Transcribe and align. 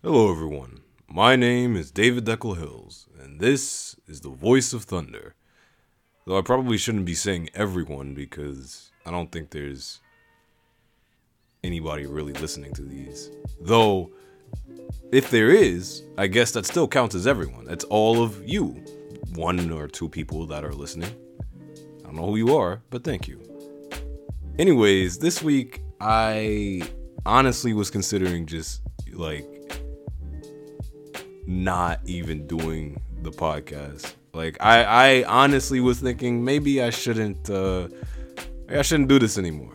Hello, 0.00 0.30
everyone. 0.30 0.82
My 1.08 1.34
name 1.34 1.74
is 1.74 1.90
David 1.90 2.24
Deckel 2.24 2.56
Hills, 2.56 3.08
and 3.20 3.40
this 3.40 3.96
is 4.06 4.20
the 4.20 4.30
Voice 4.30 4.72
of 4.72 4.84
Thunder. 4.84 5.34
Though 6.24 6.38
I 6.38 6.42
probably 6.42 6.78
shouldn't 6.78 7.04
be 7.04 7.16
saying 7.16 7.50
everyone 7.52 8.14
because 8.14 8.92
I 9.04 9.10
don't 9.10 9.32
think 9.32 9.50
there's 9.50 9.98
anybody 11.64 12.06
really 12.06 12.32
listening 12.34 12.74
to 12.74 12.82
these. 12.82 13.28
Though, 13.60 14.12
if 15.10 15.32
there 15.32 15.50
is, 15.50 16.04
I 16.16 16.28
guess 16.28 16.52
that 16.52 16.64
still 16.64 16.86
counts 16.86 17.16
as 17.16 17.26
everyone. 17.26 17.64
That's 17.64 17.84
all 17.86 18.22
of 18.22 18.48
you. 18.48 18.80
One 19.34 19.68
or 19.72 19.88
two 19.88 20.08
people 20.08 20.46
that 20.46 20.64
are 20.64 20.72
listening. 20.72 21.10
I 22.02 22.04
don't 22.04 22.14
know 22.14 22.26
who 22.26 22.36
you 22.36 22.56
are, 22.56 22.82
but 22.90 23.02
thank 23.02 23.26
you. 23.26 23.42
Anyways, 24.60 25.18
this 25.18 25.42
week 25.42 25.82
I 26.00 26.82
honestly 27.26 27.72
was 27.72 27.90
considering 27.90 28.46
just 28.46 28.80
like 29.12 29.57
not 31.48 32.00
even 32.04 32.46
doing 32.46 33.00
the 33.22 33.30
podcast. 33.30 34.14
Like 34.34 34.58
I, 34.60 34.84
I 34.84 35.24
honestly 35.24 35.80
was 35.80 35.98
thinking 35.98 36.44
maybe 36.44 36.82
I 36.82 36.90
shouldn't 36.90 37.48
uh 37.48 37.88
I 38.68 38.82
shouldn't 38.82 39.08
do 39.08 39.18
this 39.18 39.38
anymore. 39.38 39.72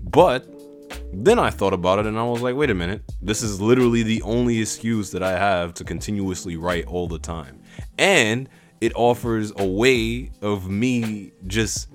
But 0.00 0.48
then 1.12 1.38
I 1.38 1.50
thought 1.50 1.74
about 1.74 1.98
it 1.98 2.06
and 2.06 2.18
I 2.18 2.22
was 2.24 2.40
like, 2.40 2.56
wait 2.56 2.70
a 2.70 2.74
minute. 2.74 3.02
This 3.20 3.42
is 3.42 3.60
literally 3.60 4.02
the 4.02 4.22
only 4.22 4.58
excuse 4.60 5.10
that 5.10 5.22
I 5.22 5.32
have 5.32 5.74
to 5.74 5.84
continuously 5.84 6.56
write 6.56 6.86
all 6.86 7.06
the 7.06 7.18
time. 7.18 7.62
And 7.98 8.48
it 8.80 8.92
offers 8.96 9.52
a 9.58 9.66
way 9.66 10.30
of 10.40 10.70
me 10.70 11.32
just 11.46 11.88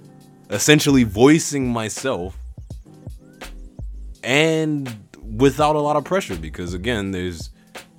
essentially 0.51 1.03
voicing 1.03 1.67
myself 1.67 2.37
and 4.23 4.95
without 5.21 5.75
a 5.75 5.79
lot 5.79 5.95
of 5.95 6.05
pressure 6.05 6.37
because 6.37 6.75
again, 6.75 7.09
there's 7.11 7.49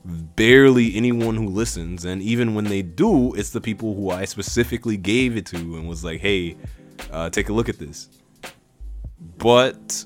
barely 0.09 0.95
anyone 0.97 1.37
who 1.37 1.47
listens. 1.49 2.05
And 2.05 2.23
even 2.23 2.55
when 2.55 2.65
they 2.65 2.83
do 2.83 3.35
it's 3.35 3.51
the 3.51 3.61
people 3.61 3.95
who 3.95 4.11
i 4.11 4.25
specifically 4.25 4.97
gave 4.97 5.37
it 5.37 5.47
to 5.47 5.57
and 5.57 5.89
was 5.89 6.05
like 6.05 6.21
hey 6.21 6.57
uh, 7.13 7.31
take 7.31 7.49
a 7.49 7.53
look 7.53 7.69
at 7.69 7.79
this. 7.79 8.09
But 9.37 10.05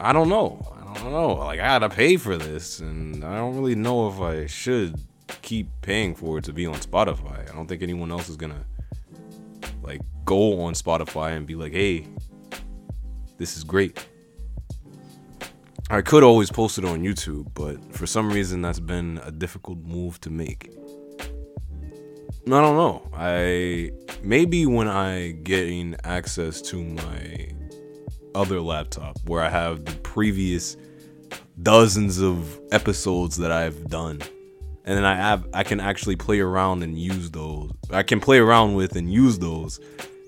i 0.00 0.12
don't 0.12 0.28
know. 0.28 0.60
I 0.74 0.94
don't 1.02 1.12
know. 1.12 1.34
Like 1.34 1.60
i 1.60 1.78
gotta 1.78 1.88
pay 1.88 2.16
for 2.16 2.36
this 2.36 2.80
and 2.80 3.24
i 3.24 3.36
don't 3.36 3.56
really 3.56 3.74
know 3.74 4.08
if 4.08 4.20
i 4.20 4.46
should 4.46 5.00
keep 5.42 5.68
paying 5.82 6.14
for 6.14 6.38
it 6.38 6.44
to 6.44 6.52
be 6.52 6.66
on 6.66 6.74
spotify. 6.76 7.48
I 7.48 7.54
don't 7.54 7.66
think 7.66 7.82
anyone 7.82 8.10
else 8.10 8.28
is 8.28 8.36
gonna 8.36 8.64
like 9.82 10.00
go 10.24 10.60
on 10.62 10.74
spotify 10.74 11.36
and 11.36 11.46
be 11.46 11.54
like 11.54 11.72
hey 11.72 12.06
this 13.38 13.56
is 13.56 13.62
great 13.62 14.04
I 15.88 16.02
could 16.02 16.24
always 16.24 16.50
post 16.50 16.78
it 16.78 16.84
on 16.84 17.02
YouTube, 17.02 17.54
but 17.54 17.94
for 17.94 18.08
some 18.08 18.28
reason 18.32 18.60
that's 18.60 18.80
been 18.80 19.20
a 19.24 19.30
difficult 19.30 19.78
move 19.78 20.20
to 20.22 20.30
make. 20.30 20.72
I 22.48 22.60
don't 22.60 22.76
know. 22.76 23.08
I 23.14 23.92
maybe 24.22 24.66
when 24.66 24.88
I 24.88 25.32
gain 25.44 25.96
access 26.02 26.60
to 26.62 26.82
my 26.82 27.50
other 28.34 28.60
laptop 28.60 29.16
where 29.26 29.42
I 29.42 29.48
have 29.48 29.84
the 29.84 29.94
previous 30.00 30.76
dozens 31.62 32.20
of 32.20 32.60
episodes 32.72 33.36
that 33.36 33.52
I've 33.52 33.88
done 33.88 34.20
and 34.86 34.96
then 34.96 35.04
I 35.04 35.14
have 35.14 35.46
I 35.54 35.62
can 35.62 35.78
actually 35.78 36.16
play 36.16 36.40
around 36.40 36.82
and 36.82 36.98
use 36.98 37.30
those. 37.30 37.70
I 37.90 38.02
can 38.02 38.18
play 38.18 38.38
around 38.38 38.74
with 38.74 38.96
and 38.96 39.12
use 39.12 39.38
those 39.38 39.78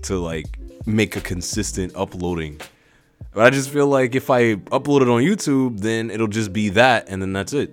to 0.03 0.19
like 0.19 0.47
make 0.87 1.17
a 1.17 1.21
consistent 1.21 1.93
uploading 1.97 2.61
but 3.33 3.45
I 3.45 3.51
just 3.51 3.71
feel 3.71 3.87
like 3.87 4.15
if 4.15 4.31
I 4.31 4.55
upload 4.57 5.03
it 5.03 5.09
on 5.09 5.23
YouTube, 5.23 5.81
then 5.81 6.11
it'll 6.11 6.27
just 6.27 6.53
be 6.53 6.71
that, 6.71 7.09
and 7.09 7.21
then 7.23 7.33
that's 7.33 7.53
it. 7.53 7.71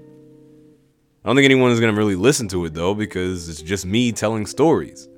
I 1.23 1.30
don't 1.30 1.36
think 1.36 1.45
anyone 1.45 1.72
is 1.72 1.80
gonna 1.80 1.94
really 1.94 2.16
listen 2.16 2.47
to 2.50 2.66
it 2.66 2.73
though, 2.73 2.94
because 2.94 3.50
it's 3.50 3.62
just 3.62 3.86
me 3.86 4.12
telling 4.12 4.45
stories. 4.45 5.09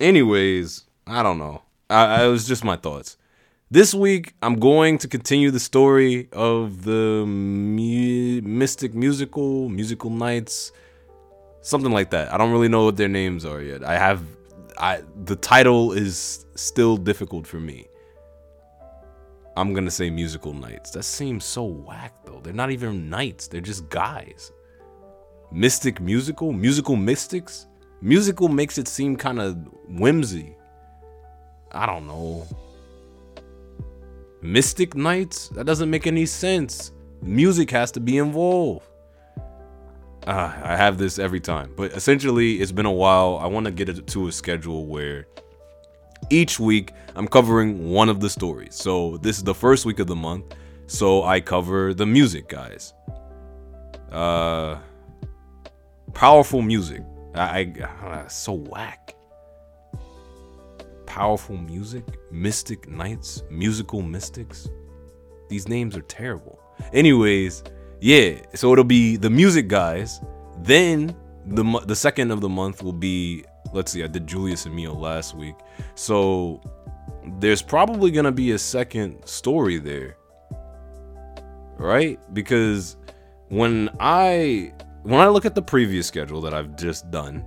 Anyways, 0.00 0.84
I 1.06 1.22
don't 1.22 1.38
know. 1.38 1.62
I, 1.88 2.04
I 2.04 2.24
it 2.24 2.28
was 2.28 2.46
just 2.46 2.64
my 2.64 2.76
thoughts. 2.76 3.16
This 3.70 3.94
week, 3.94 4.34
I'm 4.42 4.58
going 4.58 4.98
to 4.98 5.08
continue 5.08 5.50
the 5.50 5.58
story 5.58 6.28
of 6.32 6.84
the 6.84 7.24
mu- 7.24 8.42
Mystic 8.42 8.92
Musical, 8.92 9.70
Musical 9.70 10.10
Knights, 10.10 10.72
something 11.62 11.90
like 11.90 12.10
that. 12.10 12.30
I 12.34 12.36
don't 12.36 12.52
really 12.52 12.68
know 12.68 12.84
what 12.84 12.98
their 12.98 13.08
names 13.08 13.46
are 13.46 13.62
yet. 13.62 13.82
I 13.82 13.96
have, 13.96 14.22
I 14.76 15.02
the 15.24 15.36
title 15.36 15.92
is 15.92 16.44
still 16.54 16.98
difficult 16.98 17.46
for 17.46 17.60
me. 17.60 17.86
I'm 19.56 19.74
gonna 19.74 19.90
say 19.90 20.10
musical 20.10 20.54
knights. 20.54 20.90
That 20.92 21.02
seems 21.02 21.44
so 21.44 21.64
whack 21.64 22.14
though. 22.24 22.40
They're 22.42 22.52
not 22.52 22.70
even 22.70 23.10
knights, 23.10 23.48
they're 23.48 23.60
just 23.60 23.88
guys. 23.88 24.52
Mystic 25.50 26.00
musical? 26.00 26.52
Musical 26.52 26.96
mystics? 26.96 27.66
Musical 28.00 28.48
makes 28.48 28.78
it 28.78 28.88
seem 28.88 29.16
kind 29.16 29.38
of 29.38 29.56
whimsy. 29.86 30.56
I 31.70 31.86
don't 31.86 32.06
know. 32.06 32.46
Mystic 34.42 34.96
Knights? 34.96 35.48
That 35.50 35.66
doesn't 35.66 35.88
make 35.88 36.06
any 36.06 36.26
sense. 36.26 36.92
Music 37.22 37.70
has 37.70 37.92
to 37.92 38.00
be 38.00 38.18
involved. 38.18 38.84
Uh, 40.26 40.52
I 40.62 40.76
have 40.76 40.98
this 40.98 41.18
every 41.18 41.40
time. 41.40 41.72
But 41.76 41.92
essentially, 41.92 42.60
it's 42.60 42.72
been 42.72 42.86
a 42.86 42.92
while. 42.92 43.38
I 43.40 43.46
want 43.46 43.66
to 43.66 43.72
get 43.72 43.88
it 43.88 44.06
to 44.08 44.26
a 44.26 44.32
schedule 44.32 44.86
where 44.86 45.28
each 46.32 46.58
week 46.58 46.92
I'm 47.14 47.28
covering 47.28 47.90
one 47.90 48.08
of 48.08 48.20
the 48.20 48.30
stories. 48.30 48.74
So 48.74 49.18
this 49.18 49.36
is 49.36 49.44
the 49.44 49.54
first 49.54 49.84
week 49.84 49.98
of 49.98 50.06
the 50.06 50.16
month, 50.16 50.54
so 50.86 51.22
I 51.22 51.40
cover 51.40 51.94
the 51.94 52.06
music 52.06 52.48
guys. 52.48 52.94
Uh 54.10 54.78
powerful 56.14 56.62
music. 56.62 57.02
I, 57.34 57.72
I 57.80 57.82
uh, 58.06 58.28
so 58.28 58.52
whack. 58.52 59.14
Powerful 61.06 61.56
music, 61.56 62.04
mystic 62.30 62.88
knights, 62.88 63.42
musical 63.50 64.02
mystics. 64.02 64.68
These 65.48 65.68
names 65.68 65.96
are 65.96 66.02
terrible. 66.02 66.58
Anyways, 66.92 67.62
yeah, 68.00 68.40
so 68.54 68.72
it'll 68.72 68.84
be 68.84 69.16
the 69.16 69.30
music 69.30 69.68
guys. 69.68 70.20
Then 70.62 71.14
the 71.46 71.64
the 71.86 71.96
second 71.96 72.30
of 72.30 72.40
the 72.40 72.48
month 72.48 72.82
will 72.82 72.92
be 72.92 73.44
let's 73.72 73.92
see, 73.92 74.02
I 74.02 74.06
did 74.06 74.26
Julius 74.26 74.66
and 74.66 74.74
Mio 74.74 74.94
last 74.94 75.34
week. 75.34 75.56
So 75.94 76.60
there's 77.38 77.62
probably 77.62 78.10
going 78.10 78.24
to 78.24 78.32
be 78.32 78.52
a 78.52 78.58
second 78.58 79.24
story 79.26 79.78
there. 79.78 80.16
Right? 81.76 82.18
Because 82.32 82.96
when 83.48 83.90
I 83.98 84.72
when 85.02 85.20
I 85.20 85.28
look 85.28 85.44
at 85.44 85.54
the 85.54 85.62
previous 85.62 86.06
schedule 86.06 86.40
that 86.42 86.54
I've 86.54 86.76
just 86.76 87.10
done, 87.10 87.44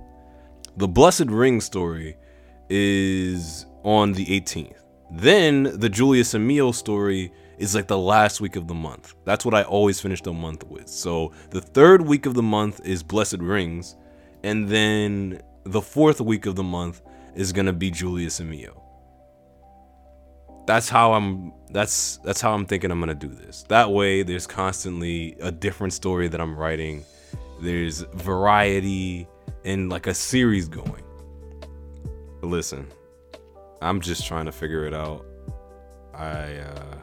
the 0.76 0.88
Blessed 0.88 1.26
Ring 1.26 1.60
story 1.60 2.16
is 2.68 3.66
on 3.82 4.12
the 4.12 4.26
18th. 4.26 4.76
Then 5.10 5.64
the 5.78 5.88
Julius 5.88 6.34
and 6.34 6.46
Mio 6.46 6.72
story 6.72 7.32
is 7.58 7.74
like 7.74 7.86
the 7.86 7.98
last 7.98 8.40
week 8.40 8.56
of 8.56 8.66
the 8.66 8.74
month. 8.74 9.14
That's 9.24 9.44
what 9.44 9.54
I 9.54 9.62
always 9.62 10.00
finish 10.00 10.20
the 10.20 10.32
month 10.32 10.64
with. 10.64 10.88
So 10.88 11.32
the 11.50 11.60
third 11.60 12.02
week 12.02 12.26
of 12.26 12.34
the 12.34 12.42
month 12.42 12.80
is 12.84 13.02
Blessed 13.02 13.38
Rings, 13.38 13.96
and 14.42 14.68
then 14.68 15.40
the 15.66 15.82
fourth 15.82 16.20
week 16.20 16.46
of 16.46 16.54
the 16.54 16.62
month 16.62 17.02
is 17.34 17.52
gonna 17.52 17.72
be 17.72 17.90
Julius 17.90 18.40
and 18.40 18.48
Mio. 18.48 18.82
That's 20.66 20.88
how 20.88 21.12
I'm 21.12 21.52
that's 21.70 22.18
that's 22.18 22.40
how 22.40 22.52
I'm 22.52 22.66
thinking 22.66 22.90
I'm 22.90 23.00
gonna 23.00 23.14
do 23.14 23.28
this. 23.28 23.64
That 23.68 23.90
way 23.90 24.22
there's 24.22 24.46
constantly 24.46 25.36
a 25.40 25.50
different 25.50 25.92
story 25.92 26.28
that 26.28 26.40
I'm 26.40 26.56
writing. 26.56 27.04
There's 27.60 28.00
variety 28.14 29.28
and 29.64 29.90
like 29.90 30.06
a 30.06 30.14
series 30.14 30.68
going. 30.68 31.02
Listen, 32.42 32.88
I'm 33.82 34.00
just 34.00 34.26
trying 34.26 34.46
to 34.46 34.52
figure 34.52 34.84
it 34.86 34.94
out. 34.94 35.24
I 36.14 36.58
uh 36.58 36.98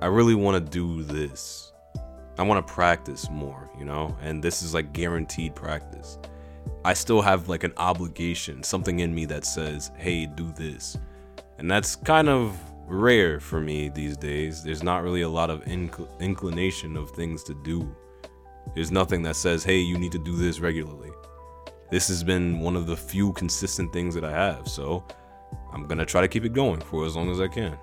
I 0.00 0.06
really 0.06 0.34
want 0.34 0.62
to 0.62 0.70
do 0.70 1.02
this. 1.02 1.72
I 2.38 2.42
want 2.42 2.66
to 2.66 2.72
practice 2.72 3.30
more, 3.30 3.70
you 3.78 3.84
know? 3.86 4.14
And 4.20 4.42
this 4.42 4.62
is 4.62 4.74
like 4.74 4.92
guaranteed 4.92 5.54
practice. 5.54 6.18
I 6.86 6.94
still 6.94 7.20
have 7.20 7.48
like 7.48 7.64
an 7.64 7.72
obligation, 7.78 8.62
something 8.62 9.00
in 9.00 9.12
me 9.12 9.24
that 9.24 9.44
says, 9.44 9.90
hey, 9.96 10.24
do 10.24 10.52
this. 10.52 10.96
And 11.58 11.68
that's 11.68 11.96
kind 11.96 12.28
of 12.28 12.56
rare 12.86 13.40
for 13.40 13.60
me 13.60 13.88
these 13.88 14.16
days. 14.16 14.62
There's 14.62 14.84
not 14.84 15.02
really 15.02 15.22
a 15.22 15.28
lot 15.28 15.50
of 15.50 15.64
inc- 15.64 16.08
inclination 16.20 16.96
of 16.96 17.10
things 17.10 17.42
to 17.42 17.54
do. 17.64 17.92
There's 18.76 18.92
nothing 18.92 19.20
that 19.22 19.34
says, 19.34 19.64
hey, 19.64 19.78
you 19.78 19.98
need 19.98 20.12
to 20.12 20.20
do 20.20 20.36
this 20.36 20.60
regularly. 20.60 21.10
This 21.90 22.06
has 22.06 22.22
been 22.22 22.60
one 22.60 22.76
of 22.76 22.86
the 22.86 22.96
few 22.96 23.32
consistent 23.32 23.92
things 23.92 24.14
that 24.14 24.24
I 24.24 24.30
have, 24.30 24.68
so 24.68 25.04
I'm 25.72 25.88
gonna 25.88 26.06
try 26.06 26.20
to 26.20 26.28
keep 26.28 26.44
it 26.44 26.52
going 26.52 26.80
for 26.80 27.04
as 27.04 27.16
long 27.16 27.32
as 27.32 27.40
I 27.40 27.48
can. 27.48 27.76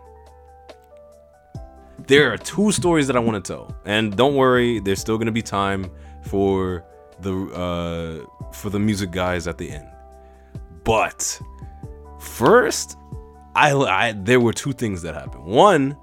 There 2.08 2.32
are 2.32 2.38
two 2.38 2.72
stories 2.72 3.08
that 3.08 3.18
I 3.18 3.20
want 3.20 3.44
to 3.44 3.54
tell, 3.54 3.76
and 3.84 4.16
don't 4.16 4.36
worry, 4.36 4.80
there's 4.80 5.02
still 5.02 5.18
gonna 5.18 5.34
be 5.34 5.42
time 5.42 5.92
for 6.22 6.86
the 7.22 7.34
uh, 7.54 8.52
for 8.52 8.70
the 8.70 8.80
music 8.80 9.12
guys 9.12 9.48
at 9.48 9.58
the 9.58 9.70
end. 9.72 9.88
But 10.84 11.40
first, 12.20 12.98
I, 13.56 13.74
I 13.74 14.12
there 14.14 14.40
were 14.40 14.54
two 14.54 14.74
things 14.74 15.02
that 15.04 15.14
happened. 15.14 15.46
One, 15.46 15.98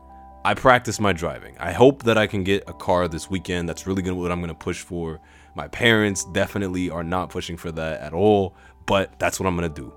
I 0.44 0.54
practice 0.54 1.00
my 1.00 1.12
driving. 1.12 1.56
I 1.58 1.72
hope 1.72 2.04
that 2.04 2.16
I 2.16 2.26
can 2.26 2.44
get 2.44 2.64
a 2.66 2.72
car 2.72 3.08
this 3.08 3.28
weekend. 3.28 3.68
That's 3.68 3.86
really 3.86 4.02
gonna 4.02 4.16
what 4.16 4.32
I'm 4.32 4.40
gonna 4.40 4.54
push 4.54 4.80
for. 4.80 5.20
My 5.54 5.68
parents 5.68 6.24
definitely 6.32 6.90
are 6.90 7.04
not 7.04 7.28
pushing 7.30 7.56
for 7.56 7.72
that 7.72 8.00
at 8.00 8.12
all, 8.12 8.54
but 8.86 9.18
that's 9.18 9.38
what 9.38 9.46
I'm 9.46 9.54
gonna 9.56 9.68
do. 9.68 9.92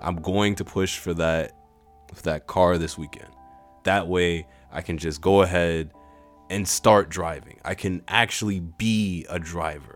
I'm 0.00 0.16
going 0.16 0.54
to 0.56 0.64
push 0.64 0.98
for 0.98 1.14
that 1.14 1.52
for 2.14 2.22
that 2.22 2.46
car 2.46 2.76
this 2.78 2.98
weekend. 2.98 3.30
That 3.84 4.06
way 4.06 4.46
I 4.70 4.82
can 4.82 4.98
just 4.98 5.20
go 5.20 5.42
ahead 5.42 5.92
and 6.50 6.66
start 6.66 7.08
driving. 7.08 7.58
I 7.64 7.74
can 7.74 8.02
actually 8.08 8.60
be 8.60 9.26
a 9.28 9.38
driver 9.38 9.95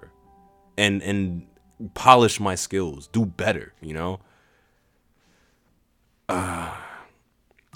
and 0.80 1.02
and 1.02 1.46
polish 1.94 2.40
my 2.40 2.54
skills, 2.54 3.06
do 3.08 3.26
better, 3.26 3.74
you 3.80 3.94
know? 3.94 4.20
Uh, 6.28 6.74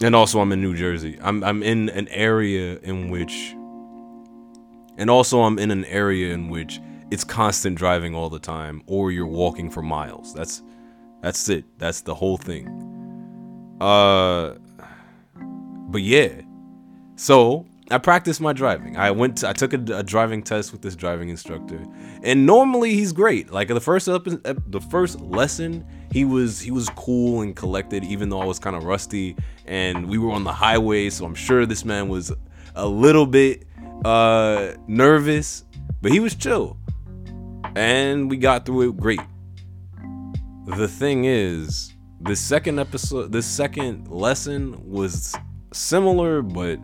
and 0.01 0.15
also 0.15 0.41
I'm 0.41 0.51
in 0.53 0.63
New 0.63 0.75
Jersey. 0.75 1.19
I'm 1.21 1.45
I'm 1.45 1.63
in 1.63 1.91
an 1.91 2.09
area 2.09 2.79
in 2.79 3.11
which 3.11 3.55
and 4.97 5.11
also 5.11 5.43
I'm 5.43 5.59
in 5.59 5.71
an 5.71 5.85
area 5.85 6.33
in 6.33 6.49
which 6.49 6.81
it's 7.11 7.25
constant 7.25 7.77
driving 7.77 8.15
all 8.15 8.31
the 8.31 8.39
time 8.39 8.83
or 8.87 9.13
you're 9.13 9.27
walking 9.27 9.71
for 9.71 9.83
miles. 9.83 10.33
That's 10.33 10.63
that's 11.21 11.49
it. 11.49 11.65
That's 11.79 12.01
the 12.01 12.15
whole 12.15 12.39
thing. 12.39 12.67
Uh 13.81 14.55
but 15.91 16.03
yeah. 16.03 16.41
So, 17.17 17.67
I 17.91 17.99
practiced 17.99 18.41
my 18.41 18.55
driving. 18.55 18.97
I 18.97 19.11
went 19.11 19.39
to, 19.39 19.49
I 19.49 19.53
took 19.53 19.75
a, 19.75 19.99
a, 19.99 20.03
driving 20.03 20.43
test 20.43 20.73
with 20.73 20.81
this 20.81 20.97
driving 20.97 21.29
instructor. 21.29 21.85
And 22.23 22.47
normally 22.47 22.95
he's 22.95 23.13
great. 23.13 23.53
Like 23.53 23.69
the 23.69 23.81
first 23.81 24.09
up 24.09 24.25
the 24.25 24.81
first 24.91 25.21
lesson, 25.21 25.87
he 26.11 26.25
was 26.25 26.61
he 26.61 26.71
was 26.71 26.89
cool 26.91 27.43
and 27.43 27.55
collected 27.55 28.03
even 28.05 28.31
though 28.31 28.41
I 28.41 28.47
was 28.47 28.59
kind 28.59 28.75
of 28.75 28.85
rusty 28.85 29.37
and 29.67 30.09
we 30.09 30.17
were 30.17 30.31
on 30.31 30.45
the 30.45 30.53
highway, 30.53 31.11
so 31.11 31.27
I'm 31.27 31.35
sure 31.35 31.67
this 31.67 31.85
man 31.85 32.09
was 32.09 32.33
a 32.75 32.87
little 32.87 33.27
bit 33.27 33.67
uh 34.05 34.73
nervous, 34.87 35.65
but 36.01 36.11
he 36.11 36.21
was 36.21 36.35
chill. 36.35 36.79
And 37.77 38.31
we 38.31 38.39
got 38.39 38.65
through 38.65 38.89
it 38.89 38.97
great. 38.97 39.21
The 40.67 40.89
thing 40.89 41.27
is, 41.27 41.93
the 42.23 42.35
second 42.35 42.79
episode, 42.79 43.31
the 43.33 43.43
second 43.43 44.09
lesson 44.09 44.81
was 44.91 45.37
similar 45.73 46.41
but 46.41 46.79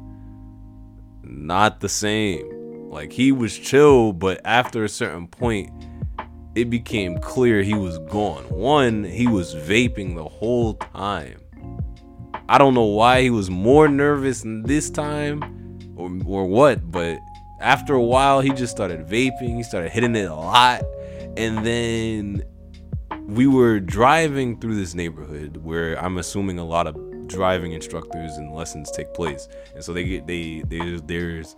not 1.22 1.80
the 1.80 1.88
same. 1.88 2.90
Like 2.90 3.12
he 3.12 3.32
was 3.32 3.56
chill, 3.56 4.12
but 4.12 4.40
after 4.44 4.84
a 4.84 4.88
certain 4.88 5.28
point, 5.28 5.70
it 6.54 6.68
became 6.68 7.18
clear 7.18 7.62
he 7.62 7.74
was 7.74 7.98
gone. 7.98 8.44
One, 8.44 9.04
he 9.04 9.26
was 9.26 9.54
vaping 9.54 10.16
the 10.16 10.28
whole 10.28 10.74
time. 10.74 11.40
I 12.48 12.58
don't 12.58 12.74
know 12.74 12.86
why 12.86 13.22
he 13.22 13.30
was 13.30 13.48
more 13.48 13.86
nervous 13.86 14.42
this 14.44 14.90
time 14.90 15.78
or, 15.96 16.10
or 16.26 16.46
what, 16.46 16.90
but 16.90 17.18
after 17.60 17.94
a 17.94 18.02
while, 18.02 18.40
he 18.40 18.50
just 18.50 18.72
started 18.72 19.06
vaping. 19.06 19.56
He 19.56 19.62
started 19.62 19.90
hitting 19.92 20.16
it 20.16 20.28
a 20.28 20.34
lot. 20.34 20.82
And 21.36 21.64
then 21.64 22.42
we 23.26 23.46
were 23.46 23.78
driving 23.78 24.58
through 24.58 24.76
this 24.76 24.94
neighborhood 24.94 25.58
where 25.58 25.94
I'm 26.02 26.18
assuming 26.18 26.58
a 26.58 26.64
lot 26.64 26.86
of 26.86 26.96
driving 27.30 27.72
instructors 27.72 28.36
and 28.36 28.52
lessons 28.52 28.90
take 28.90 29.14
place. 29.14 29.48
And 29.74 29.82
so 29.82 29.92
they 29.92 30.04
get 30.04 30.26
they 30.26 30.62
there's 30.66 31.02
there's 31.02 31.56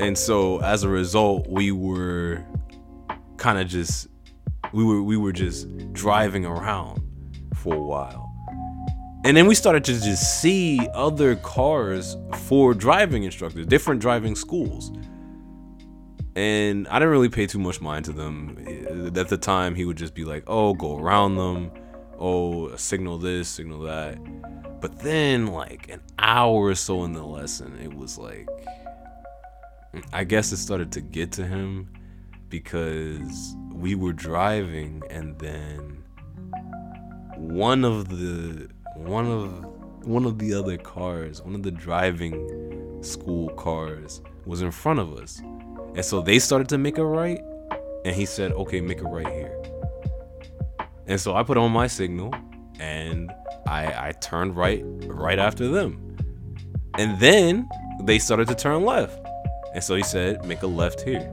and 0.00 0.18
so 0.18 0.60
as 0.60 0.82
a 0.82 0.88
result, 0.88 1.46
we 1.48 1.70
were 1.70 2.44
kind 3.36 3.58
of 3.58 3.68
just 3.68 4.08
we 4.72 4.82
were 4.82 5.02
we 5.02 5.16
were 5.16 5.32
just 5.32 5.92
driving 5.92 6.44
around 6.44 7.00
for 7.54 7.74
a 7.74 7.82
while. 7.82 8.30
And 9.24 9.36
then 9.36 9.46
we 9.46 9.54
started 9.54 9.84
to 9.84 9.92
just 9.92 10.42
see 10.42 10.86
other 10.92 11.36
cars 11.36 12.16
for 12.40 12.74
driving 12.74 13.24
instructors, 13.24 13.66
different 13.66 14.00
driving 14.00 14.34
schools. 14.34 14.92
And 16.36 16.86
I 16.88 16.98
didn't 16.98 17.12
really 17.12 17.30
pay 17.30 17.46
too 17.46 17.60
much 17.60 17.80
mind 17.80 18.04
to 18.06 18.12
them. 18.12 19.12
At 19.16 19.28
the 19.28 19.38
time, 19.38 19.76
he 19.76 19.86
would 19.86 19.96
just 19.96 20.14
be 20.14 20.24
like, 20.24 20.42
oh, 20.46 20.74
go 20.74 20.98
around 20.98 21.36
them 21.36 21.70
oh, 22.18 22.74
signal 22.76 23.18
this, 23.18 23.48
signal 23.48 23.80
that. 23.82 24.18
But 24.80 24.98
then, 25.00 25.48
like 25.48 25.88
an 25.88 26.00
hour 26.18 26.66
or 26.66 26.74
so 26.74 27.04
in 27.04 27.12
the 27.12 27.22
lesson, 27.22 27.78
it 27.82 27.94
was 27.94 28.18
like, 28.18 28.48
I 30.12 30.24
guess 30.24 30.52
it 30.52 30.58
started 30.58 30.92
to 30.92 31.00
get 31.00 31.32
to 31.32 31.46
him 31.46 31.88
because 32.48 33.56
we 33.72 33.94
were 33.94 34.12
driving 34.12 35.02
and 35.10 35.38
then 35.38 36.04
one 37.36 37.84
of 37.84 38.08
the 38.08 38.68
one 38.94 39.26
of 39.26 39.64
one 40.06 40.24
of 40.24 40.38
the 40.38 40.54
other 40.54 40.76
cars, 40.76 41.42
one 41.42 41.54
of 41.54 41.62
the 41.62 41.70
driving 41.70 43.02
school 43.02 43.48
cars 43.50 44.20
was 44.44 44.62
in 44.62 44.70
front 44.70 45.00
of 45.00 45.14
us. 45.14 45.40
And 45.94 46.04
so 46.04 46.20
they 46.20 46.38
started 46.38 46.68
to 46.70 46.78
make 46.78 46.98
a 46.98 47.04
right 47.04 47.40
and 48.04 48.14
he 48.14 48.26
said, 48.26 48.52
"Okay, 48.52 48.80
make 48.80 49.00
a 49.00 49.04
right 49.04 49.26
here." 49.26 49.63
And 51.06 51.20
so 51.20 51.34
I 51.34 51.42
put 51.42 51.56
on 51.56 51.70
my 51.72 51.86
signal 51.86 52.34
and 52.78 53.30
I, 53.66 54.08
I 54.08 54.12
turned 54.12 54.56
right 54.56 54.82
right 55.06 55.38
after 55.38 55.68
them. 55.68 56.16
And 56.98 57.18
then 57.18 57.68
they 58.02 58.18
started 58.18 58.48
to 58.48 58.54
turn 58.54 58.84
left. 58.84 59.18
And 59.74 59.82
so 59.82 59.96
he 59.96 60.02
said, 60.02 60.44
make 60.44 60.62
a 60.62 60.66
left 60.66 61.00
here. 61.00 61.30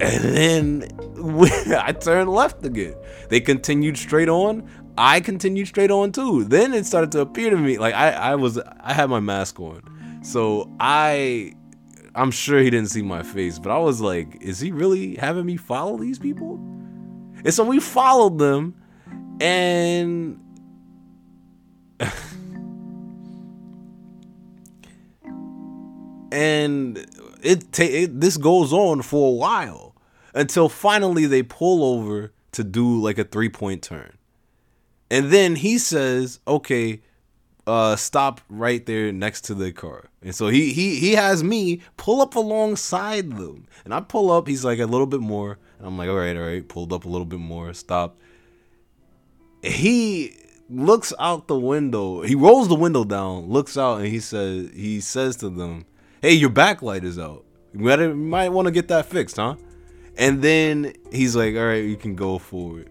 And 0.00 0.24
then 0.24 0.88
I 1.78 1.92
turned 1.92 2.30
left 2.30 2.64
again. 2.64 2.94
They 3.28 3.40
continued 3.40 3.96
straight 3.96 4.28
on. 4.28 4.68
I 4.96 5.20
continued 5.20 5.68
straight 5.68 5.90
on 5.90 6.12
too. 6.12 6.44
Then 6.44 6.72
it 6.72 6.86
started 6.86 7.12
to 7.12 7.20
appear 7.20 7.50
to 7.50 7.56
me 7.56 7.78
like 7.78 7.94
I, 7.94 8.10
I 8.10 8.34
was 8.34 8.58
I 8.58 8.92
had 8.92 9.10
my 9.10 9.20
mask 9.20 9.60
on. 9.60 10.20
So 10.22 10.70
I 10.80 11.54
I'm 12.14 12.30
sure 12.30 12.60
he 12.60 12.70
didn't 12.70 12.90
see 12.90 13.02
my 13.02 13.22
face, 13.22 13.58
but 13.58 13.70
I 13.70 13.78
was 13.78 14.00
like, 14.00 14.38
is 14.40 14.58
he 14.58 14.72
really 14.72 15.14
having 15.16 15.46
me 15.46 15.56
follow 15.56 15.96
these 15.96 16.18
people? 16.18 16.58
And 17.44 17.54
so 17.54 17.64
we 17.64 17.80
followed 17.80 18.38
them 18.38 18.74
and 19.40 20.40
and 26.32 26.98
it, 27.42 27.72
ta- 27.72 27.82
it 27.84 28.20
this 28.20 28.36
goes 28.36 28.72
on 28.72 29.02
for 29.02 29.28
a 29.28 29.32
while 29.34 29.94
until 30.34 30.68
finally 30.68 31.26
they 31.26 31.42
pull 31.42 31.84
over 31.84 32.32
to 32.52 32.64
do 32.64 33.00
like 33.00 33.18
a 33.18 33.24
three 33.24 33.48
point 33.48 33.82
turn. 33.82 34.12
And 35.10 35.30
then 35.30 35.56
he 35.56 35.78
says, 35.78 36.40
"Okay, 36.46 37.00
uh, 37.66 37.96
stop 37.96 38.40
right 38.48 38.84
there 38.84 39.10
next 39.12 39.42
to 39.42 39.54
the 39.54 39.72
car." 39.72 40.10
And 40.22 40.34
so 40.34 40.48
he 40.48 40.72
he 40.72 40.96
he 40.96 41.12
has 41.12 41.42
me 41.42 41.80
pull 41.96 42.20
up 42.20 42.34
alongside 42.36 43.32
them, 43.32 43.66
and 43.84 43.94
I 43.94 44.00
pull 44.00 44.30
up. 44.30 44.48
He's 44.48 44.64
like 44.64 44.80
a 44.80 44.86
little 44.86 45.06
bit 45.06 45.20
more, 45.20 45.58
and 45.78 45.86
I'm 45.86 45.96
like, 45.96 46.08
all 46.08 46.16
right, 46.16 46.36
all 46.36 46.42
right, 46.42 46.66
pulled 46.66 46.92
up 46.92 47.04
a 47.04 47.08
little 47.08 47.24
bit 47.24 47.38
more, 47.38 47.72
stopped. 47.72 48.20
He 49.62 50.36
looks 50.68 51.12
out 51.18 51.48
the 51.48 51.58
window. 51.58 52.22
He 52.22 52.34
rolls 52.34 52.68
the 52.68 52.74
window 52.74 53.04
down, 53.04 53.48
looks 53.48 53.76
out, 53.76 53.98
and 53.98 54.08
he 54.08 54.20
says 54.20 54.70
he 54.74 55.00
says 55.00 55.36
to 55.36 55.48
them, 55.48 55.86
"Hey, 56.20 56.32
your 56.32 56.50
backlight 56.50 57.04
is 57.04 57.18
out. 57.18 57.44
You 57.72 57.80
might, 57.80 58.14
might 58.14 58.48
want 58.50 58.66
to 58.66 58.72
get 58.72 58.88
that 58.88 59.06
fixed, 59.06 59.36
huh?" 59.36 59.56
And 60.16 60.42
then 60.42 60.94
he's 61.12 61.36
like, 61.36 61.54
"All 61.54 61.66
right, 61.66 61.84
you 61.84 61.96
can 61.96 62.14
go 62.14 62.38
for 62.38 62.80
it." 62.80 62.88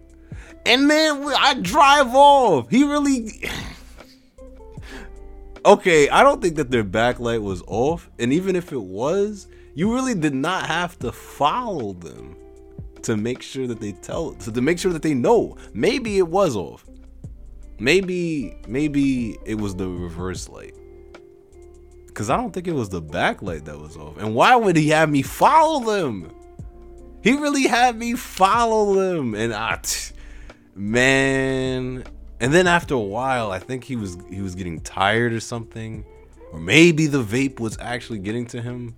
And 0.66 0.90
then 0.90 1.22
I 1.38 1.54
drive 1.54 2.14
off. 2.14 2.70
He 2.70 2.84
really. 2.84 3.42
okay, 5.64 6.08
I 6.08 6.22
don't 6.22 6.40
think 6.40 6.56
that 6.56 6.70
their 6.70 6.84
backlight 6.84 7.42
was 7.42 7.62
off, 7.66 8.10
and 8.18 8.32
even 8.32 8.56
if 8.56 8.72
it 8.72 8.82
was, 8.82 9.46
you 9.74 9.94
really 9.94 10.14
did 10.14 10.34
not 10.34 10.66
have 10.66 10.98
to 11.00 11.12
follow 11.12 11.92
them 11.92 12.36
to 13.02 13.16
make 13.16 13.42
sure 13.42 13.66
that 13.66 13.80
they 13.80 13.92
tell 13.92 14.38
so 14.40 14.50
to 14.52 14.60
make 14.60 14.78
sure 14.78 14.92
that 14.92 15.02
they 15.02 15.14
know. 15.14 15.56
Maybe 15.72 16.18
it 16.18 16.28
was 16.28 16.56
off. 16.56 16.84
Maybe 17.78 18.56
maybe 18.66 19.38
it 19.44 19.56
was 19.56 19.76
the 19.76 19.88
reverse 19.88 20.48
light. 20.48 20.74
Because 22.06 22.30
i 22.30 22.36
don't 22.36 22.52
think 22.52 22.66
it 22.66 22.74
was 22.74 22.88
the 22.88 23.02
backlight 23.02 23.64
that 23.64 23.78
was 23.78 23.96
off. 23.96 24.18
And 24.18 24.34
why 24.34 24.56
would 24.56 24.76
he 24.76 24.88
have 24.88 25.08
me 25.08 25.22
follow 25.22 25.80
them? 25.94 26.32
He 27.22 27.32
really 27.32 27.66
had 27.66 27.96
me 27.96 28.14
follow 28.14 28.94
them. 28.94 29.34
And 29.34 29.54
i 29.54 29.80
man. 30.74 32.04
And 32.40 32.54
then 32.54 32.66
after 32.66 32.94
a 32.94 33.00
while 33.00 33.50
i 33.52 33.58
think 33.58 33.84
he 33.84 33.96
was 33.96 34.16
he 34.30 34.40
was 34.40 34.54
getting 34.54 34.80
tired 34.80 35.32
or 35.32 35.40
something. 35.40 36.04
Or 36.52 36.58
maybe 36.58 37.06
the 37.06 37.22
vape 37.22 37.60
was 37.60 37.76
actually 37.78 38.20
getting 38.20 38.46
to 38.46 38.62
him 38.62 38.96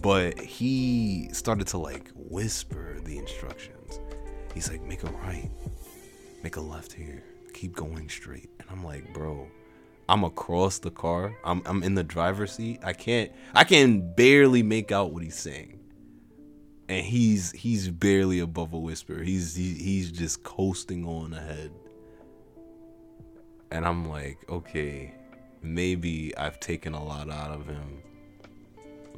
but 0.00 0.38
he 0.38 1.28
started 1.32 1.66
to 1.68 1.78
like 1.78 2.10
whisper 2.14 2.98
the 3.04 3.18
instructions. 3.18 4.00
He's 4.54 4.70
like, 4.70 4.82
make 4.82 5.02
a 5.02 5.10
right, 5.10 5.50
make 6.42 6.56
a 6.56 6.60
left 6.60 6.92
here, 6.92 7.22
keep 7.52 7.74
going 7.74 8.08
straight. 8.08 8.50
And 8.58 8.68
I'm 8.70 8.84
like, 8.84 9.12
bro, 9.12 9.48
I'm 10.08 10.24
across 10.24 10.78
the 10.78 10.90
car. 10.90 11.34
I'm 11.44 11.62
I'm 11.66 11.82
in 11.82 11.94
the 11.94 12.04
driver's 12.04 12.52
seat. 12.52 12.80
I 12.84 12.92
can't 12.92 13.30
I 13.54 13.64
can 13.64 14.14
barely 14.14 14.62
make 14.62 14.92
out 14.92 15.12
what 15.12 15.22
he's 15.22 15.38
saying. 15.38 15.78
And 16.88 17.04
he's 17.04 17.52
he's 17.52 17.88
barely 17.88 18.40
above 18.40 18.72
a 18.72 18.78
whisper. 18.78 19.22
He's 19.22 19.54
he, 19.54 19.74
he's 19.74 20.10
just 20.10 20.42
coasting 20.42 21.06
on 21.06 21.32
ahead. 21.32 21.70
And 23.70 23.86
I'm 23.86 24.08
like, 24.08 24.38
okay, 24.50 25.14
maybe 25.62 26.36
I've 26.36 26.60
taken 26.60 26.92
a 26.92 27.02
lot 27.02 27.30
out 27.30 27.52
of 27.52 27.66
him. 27.66 28.02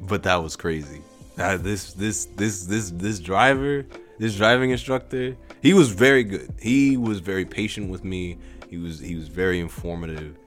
But 0.01 0.23
that 0.23 0.35
was 0.35 0.55
crazy. 0.55 1.01
Uh, 1.37 1.57
this 1.57 1.93
this 1.93 2.25
this 2.25 2.65
this 2.65 2.91
this 2.91 3.19
driver, 3.19 3.85
this 4.19 4.35
driving 4.35 4.71
instructor, 4.71 5.35
he 5.61 5.73
was 5.73 5.89
very 5.89 6.23
good. 6.23 6.53
He 6.59 6.95
was 6.97 7.19
very 7.19 7.45
patient 7.45 7.89
with 7.89 8.03
me. 8.03 8.37
He 8.69 8.77
was 8.77 8.99
he 8.99 9.15
was 9.15 9.27
very 9.27 9.59
informative. 9.59 10.37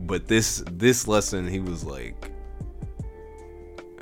But 0.00 0.26
this 0.26 0.62
this 0.70 1.08
lesson, 1.08 1.48
he 1.48 1.60
was 1.60 1.84
like, 1.84 2.30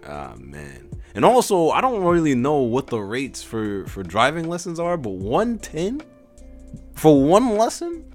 ah 0.06 0.34
man. 0.38 0.90
And 1.14 1.24
also, 1.24 1.70
I 1.70 1.80
don't 1.80 2.02
really 2.02 2.34
know 2.34 2.58
what 2.58 2.88
the 2.88 2.98
rates 2.98 3.42
for 3.42 3.86
for 3.86 4.02
driving 4.02 4.48
lessons 4.48 4.80
are, 4.80 4.96
but 4.96 5.10
110 5.10 6.02
for 6.94 7.22
one 7.22 7.56
lesson? 7.56 8.12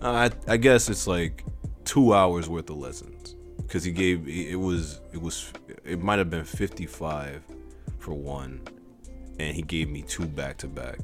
Uh, 0.00 0.30
I 0.48 0.52
I 0.52 0.56
guess 0.56 0.88
it's 0.88 1.06
like 1.06 1.44
2 1.84 2.14
hours 2.14 2.48
worth 2.48 2.70
of 2.70 2.76
lessons 2.76 3.34
cuz 3.68 3.84
he 3.84 3.92
gave 3.92 4.28
it 4.28 4.58
was 4.58 5.00
it 5.12 5.20
was 5.20 5.52
it 5.84 6.02
might 6.02 6.18
have 6.18 6.30
been 6.30 6.44
55 6.44 7.42
for 7.98 8.14
one 8.14 8.60
and 9.38 9.54
he 9.54 9.62
gave 9.62 9.88
me 9.88 10.02
two 10.02 10.26
back 10.26 10.56
to 10.58 10.66
back. 10.66 10.98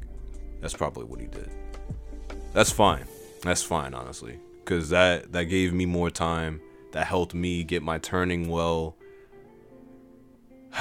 That's 0.61 0.75
probably 0.75 1.04
what 1.04 1.21
he 1.21 1.26
did. 1.26 1.50
That's 2.52 2.71
fine. 2.71 3.07
That's 3.42 3.62
fine, 3.62 3.95
honestly, 3.95 4.38
because 4.64 4.90
that 4.90 5.33
that 5.33 5.45
gave 5.45 5.73
me 5.73 5.87
more 5.87 6.11
time. 6.11 6.61
That 6.92 7.07
helped 7.07 7.35
me 7.35 7.64
get 7.64 7.83
my 7.83 7.99
turning 7.99 8.49
well. 8.49 8.97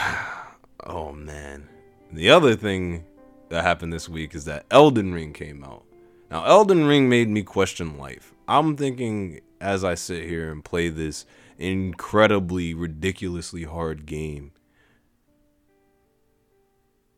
oh 0.86 1.12
man. 1.14 1.68
The 2.12 2.30
other 2.30 2.56
thing 2.56 3.06
that 3.50 3.64
happened 3.64 3.94
this 3.94 4.10
week 4.10 4.36
is 4.36 4.46
that 4.46 4.66
Elden 4.70 5.14
Ring 5.14 5.34
came 5.34 5.64
out. 5.64 5.84
Now, 6.30 6.46
Elden 6.46 6.86
Ring 6.86 7.10
made 7.10 7.30
me 7.30 7.44
question 7.44 7.98
life. 7.98 8.34
I'm 8.48 8.76
thinking 8.76 9.42
as 9.60 9.84
I 9.84 9.96
sit 9.96 10.28
here 10.28 10.52
and 10.52 10.64
play 10.64 10.90
this 10.90 11.26
incredibly, 11.58 12.74
ridiculously 12.74 13.64
hard 13.64 14.06
game, 14.06 14.52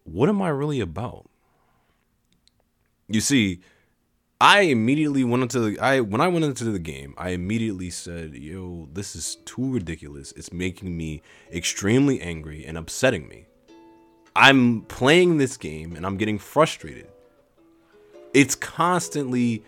what 0.04 0.30
am 0.30 0.42
I 0.42 0.50
really 0.50 0.80
about? 0.80 1.30
You 3.08 3.22
see, 3.22 3.62
I 4.40 4.62
immediately 4.62 5.24
went 5.24 5.44
into 5.44 5.60
the 5.60 5.80
I 5.80 6.02
when 6.02 6.20
I 6.20 6.28
went 6.28 6.44
into 6.44 6.66
the 6.66 6.80
game, 6.80 7.14
I 7.18 7.30
immediately 7.30 7.90
said, 7.90 8.34
"Yo, 8.34 8.90
this 8.92 9.16
is 9.16 9.38
too 9.46 9.72
ridiculous. 9.72 10.34
It's 10.34 10.52
making 10.52 10.98
me 10.98 11.22
extremely 11.52 12.20
angry 12.20 12.66
and 12.66 12.78
upsetting 12.78 13.28
me. 13.28 13.46
I'm 14.36 14.82
playing 14.82 15.38
this 15.38 15.58
game 15.58 15.96
and 15.96 16.06
I'm 16.06 16.18
getting 16.18 16.40
frustrated. 16.40 17.08
It's 18.34 18.56
constantly 18.56 19.64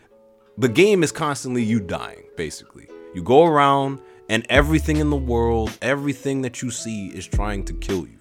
the 0.57 0.69
game 0.69 1.03
is 1.03 1.11
constantly 1.11 1.63
you 1.63 1.79
dying, 1.79 2.23
basically. 2.35 2.87
You 3.13 3.23
go 3.23 3.45
around 3.45 4.01
and 4.29 4.45
everything 4.49 4.97
in 4.97 5.09
the 5.09 5.17
world, 5.17 5.77
everything 5.81 6.41
that 6.41 6.61
you 6.61 6.71
see 6.71 7.07
is 7.07 7.27
trying 7.27 7.63
to 7.65 7.73
kill 7.73 8.07
you. 8.07 8.19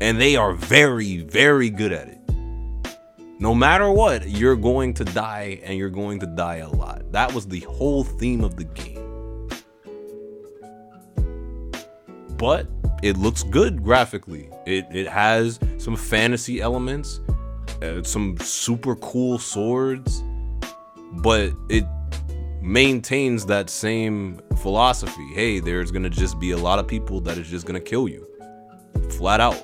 And 0.00 0.20
they 0.20 0.36
are 0.36 0.52
very, 0.52 1.18
very 1.22 1.70
good 1.70 1.92
at 1.92 2.08
it. 2.08 2.20
No 3.38 3.54
matter 3.54 3.90
what, 3.90 4.28
you're 4.28 4.56
going 4.56 4.94
to 4.94 5.04
die 5.04 5.60
and 5.62 5.76
you're 5.78 5.90
going 5.90 6.20
to 6.20 6.26
die 6.26 6.56
a 6.56 6.68
lot. 6.68 7.12
That 7.12 7.32
was 7.32 7.46
the 7.46 7.60
whole 7.60 8.02
theme 8.02 8.42
of 8.42 8.56
the 8.56 8.64
game. 8.64 9.48
But 12.38 12.66
it 13.02 13.16
looks 13.16 13.42
good 13.42 13.82
graphically. 13.82 14.48
It 14.66 14.86
it 14.90 15.06
has 15.06 15.60
some 15.78 15.96
fantasy 15.96 16.60
elements, 16.60 17.20
uh, 17.82 18.02
some 18.02 18.38
super 18.38 18.96
cool 18.96 19.38
swords, 19.38 20.22
but 21.12 21.52
it 21.68 21.84
maintains 22.66 23.46
that 23.46 23.70
same 23.70 24.40
philosophy. 24.58 25.26
Hey, 25.34 25.60
there's 25.60 25.90
going 25.90 26.02
to 26.02 26.10
just 26.10 26.38
be 26.38 26.50
a 26.50 26.58
lot 26.58 26.78
of 26.78 26.86
people 26.86 27.20
that 27.22 27.38
is 27.38 27.48
just 27.48 27.66
going 27.66 27.80
to 27.80 27.90
kill 27.90 28.08
you. 28.08 28.26
Flat 29.10 29.40
out. 29.40 29.62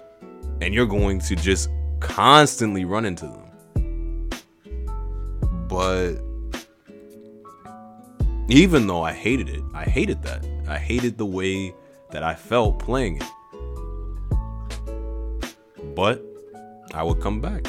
And 0.61 0.73
you're 0.73 0.87
going 0.87 1.19
to 1.21 1.37
just 1.37 1.69
constantly 2.01 2.85
run 2.85 3.05
into 3.05 3.27
them 3.27 3.43
but 5.73 6.17
even 8.49 8.87
though 8.87 9.03
I 9.03 9.15
hated 9.15 9.49
it, 9.49 9.63
I 9.73 9.85
hated 9.85 10.23
that. 10.23 10.47
I 10.69 10.77
hated 10.77 11.17
the 11.17 11.25
way 11.25 11.75
that 12.11 12.23
I 12.23 12.35
felt 12.35 12.79
playing 12.79 13.23
it. 13.23 13.25
But 15.95 16.23
I 16.93 17.03
would 17.03 17.23
come 17.23 17.41
back. 17.41 17.67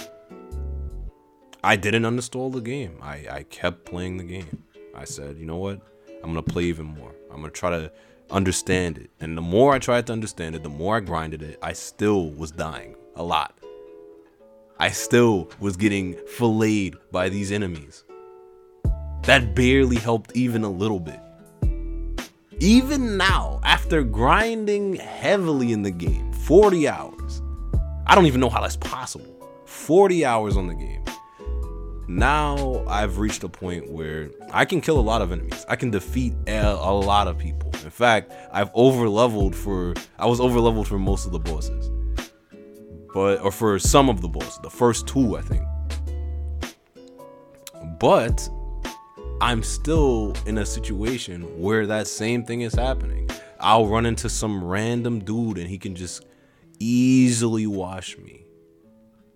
I 1.63 1.77
didn't 1.77 2.03
uninstall 2.03 2.51
the 2.51 2.59
game. 2.59 2.97
I, 3.01 3.25
I 3.31 3.43
kept 3.43 3.85
playing 3.85 4.17
the 4.17 4.25
game. 4.25 4.65
I 4.95 5.05
said, 5.05 5.37
you 5.37 5.45
know 5.45 5.57
what? 5.57 5.81
I'm 6.23 6.33
to 6.35 6.41
play 6.41 6.63
even 6.65 6.85
more. 6.85 7.11
I'm 7.31 7.43
to 7.43 7.49
try 7.49 7.69
to 7.69 7.91
understand 8.31 8.97
it. 8.97 9.09
And 9.19 9.37
the 9.37 9.41
more 9.41 9.73
I 9.73 9.79
tried 9.79 10.07
to 10.07 10.13
understand 10.13 10.55
it, 10.55 10.63
the 10.63 10.69
more 10.69 10.97
I 10.97 10.99
grinded 10.99 11.41
it, 11.41 11.59
I 11.61 11.73
still 11.73 12.29
was 12.31 12.51
dying 12.51 12.95
a 13.15 13.23
lot. 13.23 13.57
I 14.79 14.89
still 14.89 15.49
was 15.59 15.77
getting 15.77 16.15
filleted 16.27 16.97
by 17.11 17.29
these 17.29 17.51
enemies. 17.51 18.03
That 19.23 19.55
barely 19.55 19.97
helped 19.97 20.35
even 20.35 20.63
a 20.63 20.69
little 20.69 20.99
bit. 20.99 21.19
Even 22.59 23.17
now, 23.17 23.59
after 23.63 24.03
grinding 24.03 24.95
heavily 24.95 25.71
in 25.71 25.81
the 25.81 25.91
game, 25.91 26.31
40 26.33 26.87
hours, 26.87 27.41
I 28.05 28.15
don't 28.15 28.25
even 28.25 28.41
know 28.41 28.49
how 28.49 28.61
that's 28.61 28.77
possible. 28.77 29.25
40 29.65 30.25
hours 30.25 30.57
on 30.57 30.67
the 30.67 30.75
game. 30.75 31.03
Now 32.13 32.85
I've 32.87 33.17
reached 33.17 33.43
a 33.43 33.49
point 33.49 33.91
where 33.91 34.29
I 34.51 34.65
can 34.65 34.81
kill 34.81 34.99
a 34.99 35.01
lot 35.01 35.21
of 35.21 35.31
enemies. 35.31 35.65
I 35.67 35.75
can 35.75 35.91
defeat 35.91 36.33
a, 36.47 36.73
lot 36.73 37.27
of 37.27 37.37
people. 37.37 37.71
In 37.83 37.89
fact, 37.89 38.31
I've 38.51 38.69
over 38.73 39.09
leveled 39.09 39.55
for 39.55 39.93
I 40.17 40.27
was 40.27 40.39
over 40.39 40.59
leveled 40.59 40.87
for 40.87 40.99
most 40.99 41.25
of 41.25 41.31
the 41.31 41.39
bosses 41.39 41.89
but 43.13 43.39
or 43.41 43.51
for 43.51 43.77
some 43.79 44.09
of 44.09 44.21
the 44.21 44.27
bosses, 44.27 44.59
the 44.63 44.69
first 44.69 45.07
two, 45.07 45.37
I 45.37 45.41
think. 45.41 45.63
But 47.99 48.49
I'm 49.39 49.63
still 49.63 50.35
in 50.45 50.57
a 50.57 50.65
situation 50.65 51.61
where 51.61 51.85
that 51.87 52.07
same 52.07 52.43
thing 52.43 52.61
is 52.61 52.73
happening. 52.73 53.29
I'll 53.59 53.87
run 53.87 54.05
into 54.05 54.29
some 54.29 54.63
random 54.63 55.23
dude 55.23 55.57
and 55.57 55.69
he 55.69 55.77
can 55.77 55.95
just 55.95 56.25
easily 56.79 57.67
wash 57.67 58.17
me. 58.17 58.45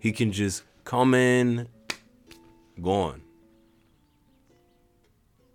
He 0.00 0.12
can 0.12 0.32
just 0.32 0.64
come 0.84 1.14
in, 1.14 1.68
gone. 2.82 3.22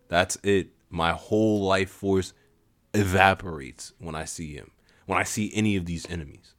That's 0.08 0.38
it. 0.44 0.70
My 0.90 1.12
whole 1.12 1.64
life 1.64 1.90
force 1.90 2.34
evaporates 2.94 3.94
when 3.98 4.16
I 4.16 4.26
see 4.26 4.54
him, 4.54 4.72
when 5.06 5.18
I 5.18 5.24
see 5.24 5.52
any 5.54 5.76
of 5.76 5.86
these 5.86 6.10
enemies. 6.10 6.54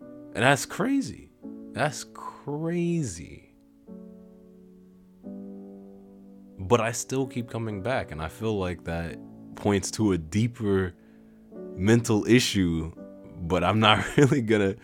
And 0.00 0.44
that's 0.44 0.66
crazy. 0.66 1.30
That's 1.72 2.04
crazy. 2.14 3.54
But 6.58 6.80
I 6.80 6.92
still 6.92 7.26
keep 7.26 7.48
coming 7.48 7.82
back, 7.82 8.10
and 8.10 8.20
I 8.20 8.28
feel 8.28 8.58
like 8.58 8.84
that 8.84 9.18
points 9.54 9.90
to 9.92 10.12
a 10.12 10.18
deeper 10.18 10.94
mental 11.76 12.26
issue. 12.26 12.92
But 13.40 13.62
I'm 13.62 13.80
not 13.80 14.04
really 14.16 14.42
gonna. 14.42 14.74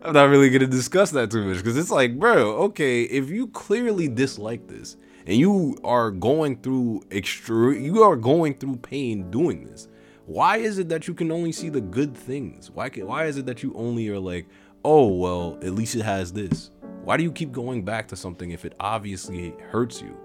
I'm 0.00 0.12
not 0.12 0.28
really 0.28 0.48
gonna 0.50 0.68
discuss 0.68 1.10
that 1.10 1.30
too 1.30 1.44
much 1.44 1.56
because 1.56 1.76
it's 1.76 1.90
like, 1.90 2.18
bro, 2.18 2.54
okay, 2.62 3.02
if 3.02 3.30
you 3.30 3.48
clearly 3.48 4.06
dislike 4.06 4.68
this 4.68 4.96
and 5.26 5.36
you 5.36 5.76
are 5.82 6.12
going 6.12 6.60
through 6.62 7.02
extreme, 7.10 7.84
you 7.84 8.02
are 8.04 8.14
going 8.14 8.54
through 8.54 8.76
pain 8.76 9.28
doing 9.30 9.64
this. 9.64 9.88
Why 10.26 10.58
is 10.58 10.78
it 10.78 10.88
that 10.90 11.08
you 11.08 11.14
can 11.14 11.32
only 11.32 11.50
see 11.50 11.68
the 11.68 11.80
good 11.80 12.16
things? 12.16 12.70
Why 12.70 12.90
can, 12.90 13.06
why 13.06 13.26
is 13.26 13.38
it 13.38 13.46
that 13.46 13.62
you 13.62 13.72
only 13.74 14.08
are 14.08 14.18
like, 14.20 14.46
oh, 14.84 15.08
well, 15.08 15.58
at 15.62 15.72
least 15.72 15.96
it 15.96 16.02
has 16.02 16.32
this. 16.32 16.70
Why 17.02 17.16
do 17.16 17.22
you 17.22 17.32
keep 17.32 17.50
going 17.50 17.84
back 17.84 18.06
to 18.08 18.16
something 18.16 18.52
if 18.52 18.64
it 18.64 18.74
obviously 18.78 19.54
hurts 19.70 20.00
you? 20.00 20.16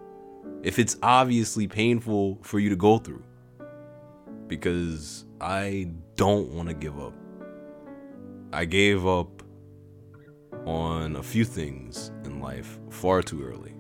If 0.61 0.77
it's 0.77 0.97
obviously 1.01 1.67
painful 1.67 2.39
for 2.41 2.59
you 2.59 2.69
to 2.69 2.75
go 2.75 2.97
through? 2.97 3.23
Because 4.47 5.25
I 5.41 5.89
don't 6.15 6.49
want 6.49 6.69
to 6.69 6.75
give 6.75 6.99
up. 6.99 7.13
I 8.51 8.65
gave 8.65 9.07
up 9.07 9.42
on 10.65 11.15
a 11.15 11.24
few 11.24 11.46
things 11.46 12.12
in 12.25 12.39
life 12.39 12.79
far 12.89 13.22
too 13.22 13.43
early. 13.43 13.74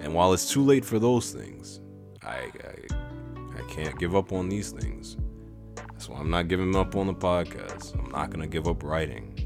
And 0.00 0.14
while 0.14 0.32
it's 0.32 0.50
too 0.50 0.62
late 0.62 0.84
for 0.84 0.98
those 0.98 1.32
things, 1.32 1.80
I, 2.22 2.50
I, 2.64 3.56
I 3.56 3.62
can't 3.68 3.98
give 3.98 4.14
up 4.14 4.32
on 4.32 4.48
these 4.48 4.72
things. 4.72 5.16
That's 5.76 6.08
why 6.08 6.18
I'm 6.18 6.30
not 6.30 6.48
giving 6.48 6.74
up 6.74 6.96
on 6.96 7.06
the 7.06 7.14
podcast. 7.14 7.96
I'm 7.98 8.10
not 8.10 8.32
to 8.32 8.46
give 8.46 8.66
up 8.66 8.82
writing. 8.82 9.38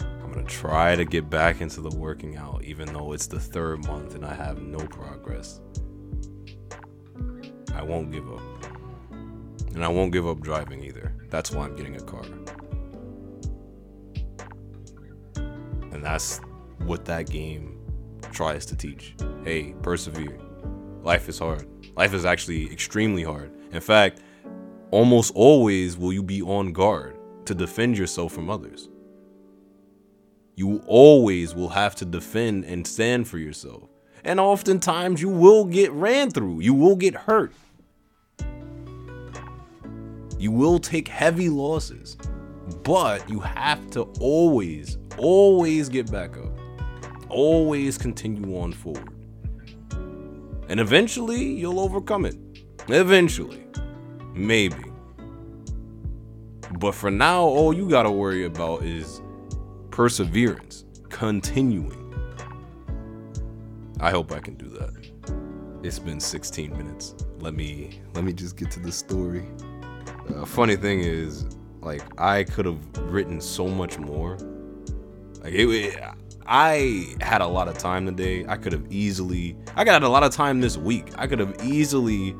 I'm 0.00 0.32
to 0.34 0.42
try 0.44 0.96
to 0.96 1.04
get 1.04 1.28
back 1.28 1.60
into 1.60 1.80
the 1.82 1.94
working 1.96 2.36
out, 2.36 2.64
even 2.64 2.92
though 2.92 3.12
it's 3.12 3.26
the 3.26 3.38
third 3.38 3.86
month 3.86 4.14
and 4.14 4.24
I 4.24 4.34
have 4.34 4.62
no 4.62 4.78
progress. 4.78 5.60
I 7.74 7.82
won't 7.82 8.10
give 8.10 8.32
up. 8.32 8.40
And 9.74 9.84
I 9.84 9.88
won't 9.88 10.12
give 10.12 10.26
up 10.26 10.40
driving 10.40 10.82
either. 10.82 11.14
That's 11.28 11.50
why 11.50 11.64
I'm 11.64 11.76
getting 11.76 11.96
a 11.96 12.00
car. 12.00 12.24
That's 16.04 16.42
what 16.84 17.06
that 17.06 17.30
game 17.30 17.78
tries 18.30 18.66
to 18.66 18.76
teach. 18.76 19.14
Hey, 19.42 19.74
persevere. 19.80 20.38
life 21.02 21.30
is 21.30 21.38
hard. 21.38 21.66
Life 21.96 22.12
is 22.12 22.26
actually 22.26 22.70
extremely 22.70 23.22
hard. 23.22 23.50
In 23.72 23.80
fact, 23.80 24.20
almost 24.90 25.32
always 25.34 25.96
will 25.96 26.12
you 26.12 26.22
be 26.22 26.42
on 26.42 26.74
guard 26.74 27.16
to 27.46 27.54
defend 27.54 27.96
yourself 27.96 28.34
from 28.34 28.50
others. 28.50 28.90
You 30.56 30.82
always 30.86 31.54
will 31.54 31.70
have 31.70 31.94
to 31.96 32.04
defend 32.04 32.66
and 32.66 32.86
stand 32.86 33.26
for 33.26 33.38
yourself. 33.38 33.88
And 34.24 34.38
oftentimes 34.38 35.22
you 35.22 35.30
will 35.30 35.64
get 35.64 35.90
ran 35.92 36.30
through, 36.30 36.60
you 36.60 36.74
will 36.74 36.96
get 36.96 37.14
hurt. 37.14 37.52
You 40.38 40.50
will 40.50 40.78
take 40.78 41.08
heavy 41.08 41.48
losses, 41.48 42.18
but 42.82 43.26
you 43.30 43.40
have 43.40 43.88
to 43.92 44.02
always, 44.20 44.98
always 45.18 45.88
get 45.88 46.10
back 46.10 46.36
up. 46.36 46.52
Always 47.28 47.98
continue 47.98 48.58
on 48.58 48.72
forward. 48.72 49.10
And 50.68 50.80
eventually 50.80 51.42
you'll 51.42 51.80
overcome 51.80 52.24
it. 52.24 52.36
Eventually. 52.88 53.66
Maybe. 54.34 54.84
But 56.78 56.92
for 56.92 57.10
now, 57.10 57.42
all 57.42 57.72
you 57.72 57.88
gotta 57.88 58.10
worry 58.10 58.44
about 58.44 58.82
is 58.82 59.20
perseverance, 59.90 60.84
continuing. 61.08 62.00
I 64.00 64.10
hope 64.10 64.32
I 64.32 64.40
can 64.40 64.54
do 64.54 64.68
that. 64.70 64.90
It's 65.84 65.98
been 65.98 66.18
16 66.18 66.76
minutes. 66.76 67.14
Let 67.38 67.54
me 67.54 68.00
let 68.14 68.24
me 68.24 68.32
just 68.32 68.56
get 68.56 68.70
to 68.72 68.80
the 68.80 68.90
story. 68.90 69.46
Uh, 70.34 70.44
funny 70.44 70.76
thing 70.76 71.00
is, 71.00 71.46
like 71.80 72.02
I 72.20 72.44
could 72.44 72.66
have 72.66 72.78
written 72.98 73.40
so 73.40 73.68
much 73.68 73.98
more. 73.98 74.36
Like 75.44 75.52
it, 75.52 75.68
it, 75.68 76.02
I 76.46 77.14
had 77.20 77.42
a 77.42 77.46
lot 77.46 77.68
of 77.68 77.76
time 77.76 78.06
today. 78.06 78.46
I 78.48 78.56
could 78.56 78.72
have 78.72 78.90
easily. 78.90 79.56
I 79.76 79.84
got 79.84 80.02
a 80.02 80.08
lot 80.08 80.22
of 80.22 80.32
time 80.32 80.62
this 80.62 80.78
week. 80.78 81.08
I 81.18 81.26
could 81.26 81.38
have 81.38 81.62
easily 81.62 82.34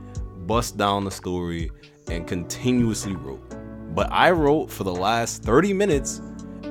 bust 0.46 0.78
down 0.78 1.04
the 1.04 1.10
story 1.10 1.70
and 2.10 2.26
continuously 2.26 3.14
wrote. 3.14 3.42
But 3.94 4.10
I 4.10 4.30
wrote 4.30 4.70
for 4.70 4.84
the 4.84 4.94
last 4.94 5.42
30 5.42 5.74
minutes 5.74 6.22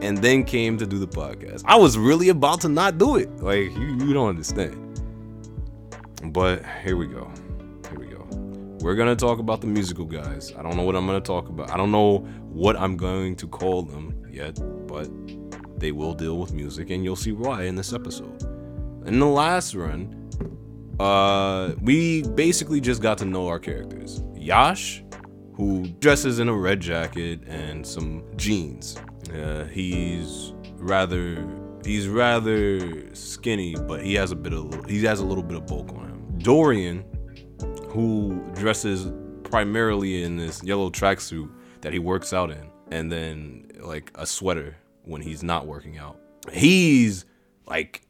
and 0.01 0.17
then 0.17 0.43
came 0.43 0.75
to 0.79 0.87
do 0.87 0.97
the 0.97 1.07
podcast. 1.07 1.61
I 1.65 1.75
was 1.75 1.99
really 1.99 2.29
about 2.29 2.61
to 2.61 2.69
not 2.69 2.97
do 2.97 3.17
it. 3.17 3.29
Like 3.37 3.71
you, 3.77 3.97
you 3.99 4.13
don't 4.13 4.29
understand. 4.29 4.79
But 6.33 6.63
here 6.83 6.97
we 6.97 7.05
go. 7.05 7.31
Here 7.89 7.99
we 7.99 8.07
go. 8.07 8.25
We're 8.81 8.95
gonna 8.95 9.15
talk 9.15 9.37
about 9.37 9.61
the 9.61 9.67
musical 9.67 10.05
guys. 10.05 10.51
I 10.57 10.63
don't 10.63 10.75
know 10.77 10.83
what 10.83 10.95
I'm 10.95 11.05
gonna 11.05 11.21
talk 11.21 11.47
about. 11.49 11.69
I 11.69 11.77
don't 11.77 11.91
know 11.91 12.17
what 12.49 12.75
I'm 12.75 12.97
going 12.97 13.35
to 13.35 13.47
call 13.47 13.83
them 13.83 14.27
yet, 14.31 14.59
but 14.87 15.09
they 15.77 15.91
will 15.91 16.13
deal 16.13 16.37
with 16.37 16.53
music, 16.53 16.89
and 16.89 17.03
you'll 17.03 17.15
see 17.15 17.31
why 17.31 17.63
in 17.63 17.75
this 17.75 17.93
episode. 17.93 18.43
In 19.05 19.19
the 19.19 19.27
last 19.27 19.75
run, 19.75 20.19
uh, 20.99 21.73
we 21.81 22.23
basically 22.23 22.79
just 22.79 23.01
got 23.01 23.17
to 23.19 23.25
know 23.25 23.47
our 23.47 23.59
characters. 23.59 24.23
Yash, 24.35 25.03
who 25.55 25.87
dresses 25.99 26.39
in 26.39 26.49
a 26.49 26.55
red 26.55 26.79
jacket 26.79 27.41
and 27.47 27.85
some 27.85 28.23
jeans. 28.35 28.97
Uh, 29.33 29.65
he's 29.65 30.53
rather 30.75 31.47
he's 31.85 32.07
rather 32.07 33.13
skinny, 33.15 33.75
but 33.75 34.03
he 34.03 34.13
has 34.15 34.31
a 34.31 34.35
bit 34.35 34.53
of 34.53 34.85
he 34.89 35.03
has 35.03 35.19
a 35.19 35.25
little 35.25 35.43
bit 35.43 35.57
of 35.57 35.65
bulk 35.65 35.89
on 35.89 36.09
him. 36.09 36.39
Dorian, 36.39 37.03
who 37.89 38.41
dresses 38.53 39.11
primarily 39.43 40.23
in 40.23 40.37
this 40.37 40.63
yellow 40.63 40.89
tracksuit 40.89 41.49
that 41.81 41.93
he 41.93 41.99
works 41.99 42.33
out 42.33 42.51
in, 42.51 42.69
and 42.91 43.11
then 43.11 43.67
like 43.81 44.11
a 44.15 44.25
sweater 44.25 44.75
when 45.03 45.21
he's 45.21 45.43
not 45.43 45.67
working 45.67 45.97
out. 45.97 46.19
He's 46.51 47.25
like 47.65 48.05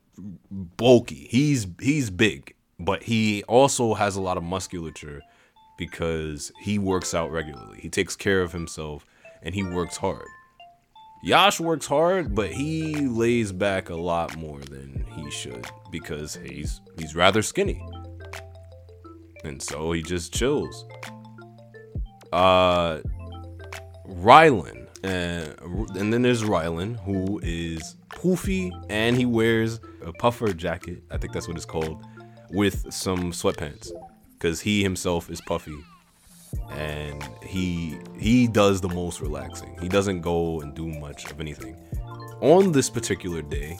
bulky. 0.51 1.27
He's 1.29 1.67
he's 1.79 2.09
big, 2.09 2.55
but 2.79 3.03
he 3.03 3.43
also 3.43 3.93
has 3.93 4.15
a 4.15 4.21
lot 4.21 4.37
of 4.37 4.43
musculature 4.43 5.21
because 5.77 6.51
he 6.59 6.79
works 6.79 7.13
out 7.13 7.31
regularly. 7.31 7.79
He 7.79 7.89
takes 7.89 8.15
care 8.15 8.41
of 8.41 8.51
himself 8.51 9.05
and 9.41 9.53
he 9.53 9.63
works 9.63 9.97
hard. 9.97 10.27
Yash 11.23 11.59
works 11.59 11.85
hard, 11.85 12.35
but 12.35 12.51
he 12.51 12.95
lays 13.07 13.51
back 13.53 13.89
a 13.89 13.95
lot 13.95 14.35
more 14.35 14.59
than 14.59 15.05
he 15.15 15.31
should 15.31 15.65
because 15.89 16.35
he's 16.35 16.81
he's 16.97 17.15
rather 17.15 17.41
skinny. 17.41 17.81
And 19.43 19.61
so 19.61 19.91
he 19.91 20.01
just 20.01 20.33
chills. 20.33 20.85
Uh 22.31 22.99
Rylan. 24.07 24.82
Uh, 25.03 25.53
and 25.95 26.13
then 26.13 26.21
there's 26.21 26.43
Rylan, 26.43 27.03
who 27.03 27.39
is 27.43 27.95
poofy 28.09 28.71
and 28.89 29.17
he 29.17 29.25
wears 29.25 29.79
a 30.05 30.13
puffer 30.13 30.53
jacket. 30.53 31.03
I 31.11 31.17
think 31.17 31.33
that's 31.33 31.47
what 31.47 31.57
it's 31.57 31.65
called, 31.65 32.03
with 32.51 32.91
some 32.93 33.31
sweatpants 33.31 33.91
because 34.33 34.61
he 34.61 34.83
himself 34.83 35.29
is 35.29 35.41
puffy 35.41 35.77
and 36.71 37.23
he 37.43 37.97
he 38.19 38.47
does 38.47 38.81
the 38.81 38.89
most 38.89 39.21
relaxing. 39.21 39.77
He 39.81 39.89
doesn't 39.89 40.21
go 40.21 40.61
and 40.61 40.73
do 40.73 40.87
much 40.87 41.29
of 41.31 41.39
anything. 41.39 41.75
On 42.41 42.71
this 42.71 42.89
particular 42.89 43.41
day, 43.41 43.77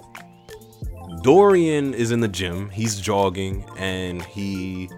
Dorian 1.21 1.93
is 1.93 2.11
in 2.11 2.19
the 2.19 2.27
gym. 2.27 2.69
He's 2.69 2.99
jogging 2.99 3.65
and 3.77 4.21
he 4.23 4.89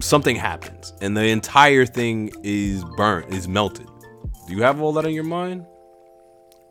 something 0.00 0.36
happens 0.36 0.92
and 1.00 1.16
the 1.16 1.24
entire 1.24 1.86
thing 1.86 2.30
is 2.42 2.84
burnt, 2.96 3.32
is 3.32 3.48
melted. 3.48 3.88
Do 4.46 4.54
you 4.54 4.62
have 4.62 4.80
all 4.80 4.92
that 4.92 5.04
in 5.04 5.12
your 5.12 5.24
mind? 5.24 5.66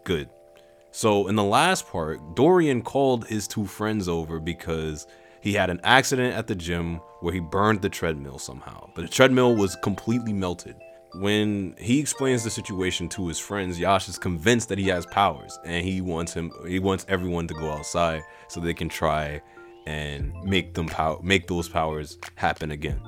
Good. 0.03 0.29
So 0.91 1.27
in 1.27 1.35
the 1.35 1.43
last 1.43 1.87
part, 1.89 2.35
Dorian 2.35 2.81
called 2.81 3.27
his 3.27 3.47
two 3.47 3.65
friends 3.65 4.07
over 4.07 4.39
because 4.39 5.07
he 5.41 5.53
had 5.53 5.69
an 5.69 5.81
accident 5.83 6.35
at 6.35 6.47
the 6.47 6.55
gym 6.55 7.01
where 7.19 7.33
he 7.33 7.41
burned 7.41 7.81
the 7.81 7.89
treadmill 7.89 8.39
somehow, 8.39 8.89
but 8.95 9.01
the 9.01 9.07
treadmill 9.09 9.55
was 9.55 9.75
completely 9.83 10.31
melted. 10.31 10.75
When 11.15 11.75
he 11.77 11.99
explains 11.99 12.43
the 12.43 12.49
situation 12.49 13.09
to 13.09 13.27
his 13.27 13.39
friends, 13.39 13.79
Yash 13.79 14.07
is 14.07 14.17
convinced 14.17 14.69
that 14.69 14.77
he 14.77 14.87
has 14.87 15.05
powers 15.05 15.59
and 15.65 15.85
he 15.85 16.01
wants 16.01 16.33
him 16.33 16.51
he 16.67 16.79
wants 16.79 17.05
everyone 17.09 17.47
to 17.47 17.53
go 17.53 17.71
outside 17.71 18.21
so 18.47 18.59
they 18.59 18.73
can 18.73 18.89
try 18.89 19.41
and 19.85 20.33
make 20.43 20.73
them 20.73 20.87
pow- 20.87 21.19
make 21.23 21.47
those 21.47 21.69
powers 21.69 22.17
happen 22.35 22.71
again. 22.71 23.01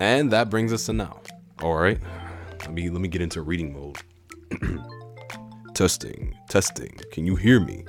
And 0.00 0.30
that 0.30 0.50
brings 0.50 0.72
us 0.72 0.86
to 0.86 0.92
now. 0.92 1.20
All 1.62 1.74
right. 1.74 1.98
Let 2.60 2.72
me 2.72 2.90
let 2.90 3.00
me 3.00 3.08
get 3.08 3.22
into 3.22 3.42
reading 3.42 3.72
mode. 3.72 3.98
testing, 5.74 6.36
testing. 6.48 6.98
Can 7.12 7.24
you 7.24 7.36
hear 7.36 7.60
me? 7.60 7.84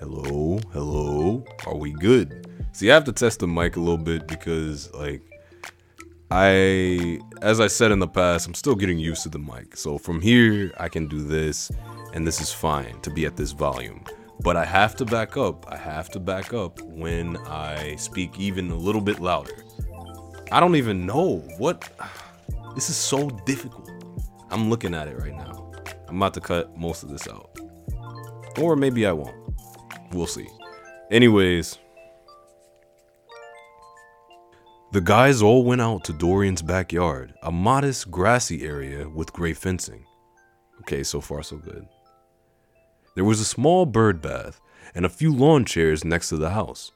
Hello, 0.00 0.60
hello. 0.72 1.44
Are 1.66 1.76
we 1.76 1.92
good? 1.92 2.46
See, 2.72 2.90
I 2.90 2.94
have 2.94 3.04
to 3.04 3.12
test 3.12 3.40
the 3.40 3.48
mic 3.48 3.76
a 3.76 3.80
little 3.80 3.98
bit 3.98 4.28
because, 4.28 4.92
like, 4.94 5.22
I, 6.30 7.18
as 7.42 7.58
I 7.58 7.66
said 7.66 7.90
in 7.90 7.98
the 7.98 8.06
past, 8.06 8.46
I'm 8.46 8.54
still 8.54 8.74
getting 8.74 8.98
used 8.98 9.22
to 9.22 9.28
the 9.30 9.38
mic. 9.38 9.76
So 9.76 9.98
from 9.98 10.20
here, 10.20 10.72
I 10.78 10.88
can 10.88 11.08
do 11.08 11.22
this, 11.22 11.72
and 12.12 12.26
this 12.26 12.40
is 12.40 12.52
fine 12.52 13.00
to 13.00 13.10
be 13.10 13.24
at 13.24 13.36
this 13.36 13.52
volume. 13.52 14.04
But 14.40 14.56
I 14.56 14.64
have 14.64 14.94
to 14.96 15.04
back 15.04 15.36
up. 15.36 15.66
I 15.68 15.76
have 15.76 16.10
to 16.10 16.20
back 16.20 16.52
up 16.52 16.80
when 16.82 17.36
I 17.38 17.96
speak 17.96 18.38
even 18.38 18.70
a 18.70 18.76
little 18.76 19.00
bit 19.00 19.20
louder. 19.20 19.64
I 20.52 20.60
don't 20.60 20.76
even 20.76 21.06
know 21.06 21.38
what. 21.56 21.90
This 22.78 22.90
is 22.90 22.96
so 22.96 23.28
difficult. 23.44 23.90
I'm 24.50 24.70
looking 24.70 24.94
at 24.94 25.08
it 25.08 25.18
right 25.18 25.34
now. 25.34 25.72
I'm 26.06 26.16
about 26.18 26.32
to 26.34 26.40
cut 26.40 26.78
most 26.78 27.02
of 27.02 27.08
this 27.08 27.26
out. 27.26 27.58
Or 28.56 28.76
maybe 28.76 29.04
I 29.04 29.10
won't. 29.10 29.34
We'll 30.12 30.28
see. 30.28 30.46
Anyways, 31.10 31.76
the 34.92 35.00
guys 35.00 35.42
all 35.42 35.64
went 35.64 35.80
out 35.80 36.04
to 36.04 36.12
Dorian's 36.12 36.62
backyard, 36.62 37.34
a 37.42 37.50
modest 37.50 38.12
grassy 38.12 38.64
area 38.64 39.08
with 39.08 39.32
gray 39.32 39.54
fencing. 39.54 40.04
Okay, 40.82 41.02
so 41.02 41.20
far 41.20 41.42
so 41.42 41.56
good. 41.56 41.84
There 43.16 43.24
was 43.24 43.40
a 43.40 43.44
small 43.44 43.86
bird 43.86 44.22
bath 44.22 44.60
and 44.94 45.04
a 45.04 45.08
few 45.08 45.34
lawn 45.34 45.64
chairs 45.64 46.04
next 46.04 46.28
to 46.28 46.36
the 46.36 46.50
house. 46.50 46.92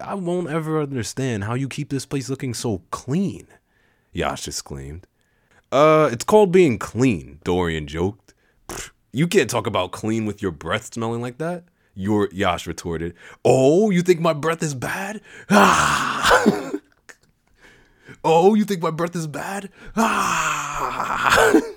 I 0.00 0.14
won't 0.14 0.48
ever 0.48 0.80
understand 0.80 1.44
how 1.44 1.52
you 1.52 1.68
keep 1.68 1.90
this 1.90 2.06
place 2.06 2.30
looking 2.30 2.54
so 2.54 2.84
clean, 2.90 3.48
Yash 4.12 4.48
exclaimed. 4.48 5.06
Uh, 5.72 6.08
it's 6.12 6.24
called 6.24 6.52
being 6.52 6.78
clean, 6.78 7.38
Dorian 7.44 7.86
joked. 7.86 8.34
You 9.12 9.26
can't 9.26 9.50
talk 9.50 9.66
about 9.66 9.92
clean 9.92 10.26
with 10.26 10.42
your 10.42 10.52
breath 10.52 10.94
smelling 10.94 11.20
like 11.20 11.38
that. 11.38 11.64
Your 11.94 12.28
Yash 12.32 12.66
retorted. 12.66 13.14
Oh, 13.44 13.90
you 13.90 14.02
think 14.02 14.20
my 14.20 14.32
breath 14.32 14.62
is 14.62 14.74
bad? 14.74 15.20
Ah! 15.50 16.72
Oh, 18.22 18.54
you 18.54 18.64
think 18.64 18.82
my 18.82 18.90
breath 18.90 19.16
is 19.16 19.26
bad? 19.26 19.70
Ah! 19.96 21.60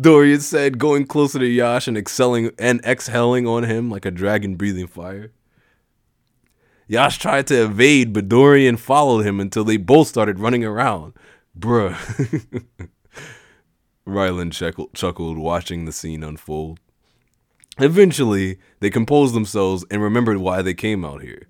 Dorian 0.00 0.40
said, 0.40 0.78
going 0.78 1.06
closer 1.06 1.38
to 1.40 1.46
Yash 1.46 1.88
and 1.88 1.98
excelling 1.98 2.52
and 2.58 2.80
exhaling 2.84 3.46
on 3.46 3.64
him 3.64 3.90
like 3.90 4.04
a 4.04 4.10
dragon 4.10 4.54
breathing 4.54 4.86
fire. 4.86 5.32
Yash 6.86 7.18
tried 7.18 7.46
to 7.48 7.64
evade, 7.64 8.12
but 8.12 8.28
Dorian 8.28 8.76
followed 8.76 9.26
him 9.26 9.40
until 9.40 9.64
they 9.64 9.76
both 9.76 10.08
started 10.08 10.38
running 10.38 10.64
around. 10.64 11.14
Bruh. 11.58 12.64
Rylan 14.06 14.52
chuckled, 14.52 14.94
chuckled, 14.94 15.38
watching 15.38 15.84
the 15.84 15.92
scene 15.92 16.22
unfold. 16.22 16.80
Eventually, 17.78 18.58
they 18.80 18.90
composed 18.90 19.34
themselves 19.34 19.84
and 19.90 20.02
remembered 20.02 20.38
why 20.38 20.62
they 20.62 20.74
came 20.74 21.04
out 21.04 21.22
here. 21.22 21.48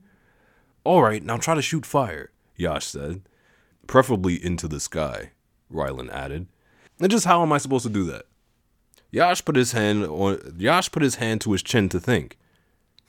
Alright, 0.84 1.22
now 1.22 1.36
try 1.36 1.54
to 1.54 1.62
shoot 1.62 1.86
fire, 1.86 2.30
Yash 2.56 2.86
said. 2.86 3.22
Preferably 3.86 4.42
into 4.42 4.68
the 4.68 4.80
sky, 4.80 5.32
Rylan 5.72 6.10
added. 6.10 6.46
And 7.00 7.10
just 7.10 7.24
how 7.24 7.42
am 7.42 7.52
I 7.52 7.58
supposed 7.58 7.84
to 7.84 7.92
do 7.92 8.04
that? 8.04 8.26
Yash 9.10 9.44
put 9.44 9.56
his 9.56 9.72
hand 9.72 10.04
on 10.04 10.54
Yash 10.58 10.90
put 10.90 11.02
his 11.02 11.14
hand 11.16 11.40
to 11.42 11.52
his 11.52 11.62
chin 11.62 11.88
to 11.88 12.00
think. 12.00 12.36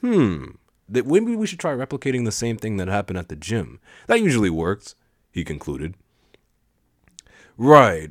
Hmm, 0.00 0.52
that 0.88 1.06
maybe 1.06 1.36
we 1.36 1.46
should 1.46 1.58
try 1.58 1.72
replicating 1.72 2.24
the 2.24 2.32
same 2.32 2.56
thing 2.56 2.78
that 2.78 2.88
happened 2.88 3.18
at 3.18 3.28
the 3.28 3.36
gym. 3.36 3.80
That 4.06 4.22
usually 4.22 4.48
works, 4.48 4.94
he 5.30 5.44
concluded. 5.44 5.94
Right. 7.60 8.10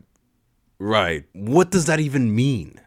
Right. 0.78 1.26
What 1.34 1.72
does 1.72 1.86
that 1.86 2.00
even 2.00 2.36
mean? 2.36 2.80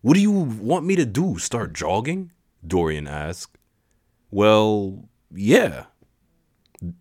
What 0.00 0.14
do 0.14 0.20
you 0.20 0.30
want 0.30 0.86
me 0.86 0.96
to 0.96 1.04
do? 1.04 1.36
Start 1.36 1.74
jogging? 1.74 2.32
Dorian 2.66 3.06
asked. 3.06 3.58
Well, 4.30 5.04
yeah, 5.30 5.84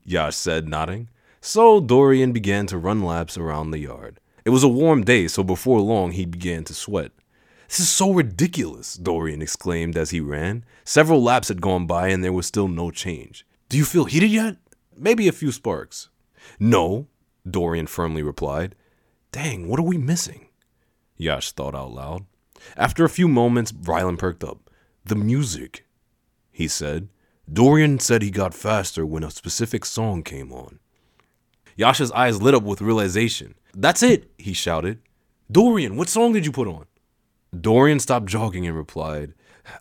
Yash 0.04 0.36
said, 0.36 0.68
nodding. 0.68 1.08
So 1.40 1.80
Dorian 1.80 2.34
began 2.34 2.68
to 2.68 2.78
run 2.78 3.02
laps 3.02 3.38
around 3.38 3.72
the 3.72 3.80
yard. 3.80 4.20
It 4.44 4.50
was 4.50 4.64
a 4.64 4.68
warm 4.68 5.06
day, 5.06 5.30
so 5.30 5.42
before 5.42 5.80
long 5.80 6.12
he 6.12 6.26
began 6.26 6.66
to 6.66 6.74
sweat. 6.74 7.14
This 7.70 7.80
is 7.80 7.90
so 7.90 8.12
ridiculous, 8.12 8.96
Dorian 8.96 9.42
exclaimed 9.42 9.96
as 9.96 10.10
he 10.10 10.20
ran. 10.20 10.66
Several 10.84 11.24
laps 11.24 11.48
had 11.48 11.62
gone 11.62 11.88
by 11.88 12.10
and 12.10 12.26
there 12.26 12.34
was 12.34 12.46
still 12.46 12.68
no 12.68 12.92
change. 12.92 13.46
Do 13.70 13.78
you 13.78 13.86
feel 13.86 14.04
heated 14.04 14.32
yet? 14.32 14.58
Maybe 14.98 15.30
a 15.30 15.32
few 15.32 15.54
sparks. 15.54 16.10
No, 16.60 17.08
Dorian 17.50 17.88
firmly 17.88 18.22
replied. 18.22 18.76
Dang, 19.32 19.68
what 19.68 19.80
are 19.80 19.84
we 19.84 19.98
missing? 19.98 20.48
Yash 21.18 21.52
thought 21.52 21.76
out 21.76 21.92
loud. 21.92 22.26
After 22.76 23.04
a 23.04 23.10
few 23.10 23.28
moments, 23.28 23.72
Rylan 23.72 24.18
perked 24.18 24.44
up. 24.44 24.70
The 25.06 25.16
music, 25.16 25.86
he 26.52 26.68
said. 26.68 27.10
Dorian 27.52 28.00
said 28.00 28.22
he 28.22 28.32
got 28.32 28.54
faster 28.54 29.06
when 29.06 29.24
a 29.24 29.32
specific 29.32 29.86
song 29.86 30.22
came 30.22 30.52
on. 30.52 30.80
Yash's 31.76 32.12
eyes 32.12 32.42
lit 32.42 32.56
up 32.56 32.64
with 32.64 32.82
realization. 32.82 33.56
That's 33.74 34.04
it, 34.04 34.32
he 34.38 34.54
shouted. 34.54 35.00
Dorian, 35.50 35.96
what 35.96 36.10
song 36.10 36.34
did 36.34 36.46
you 36.46 36.52
put 36.52 36.68
on? 36.68 36.86
Dorian 37.58 38.00
stopped 38.00 38.26
jogging 38.26 38.66
and 38.68 38.76
replied, 38.76 39.34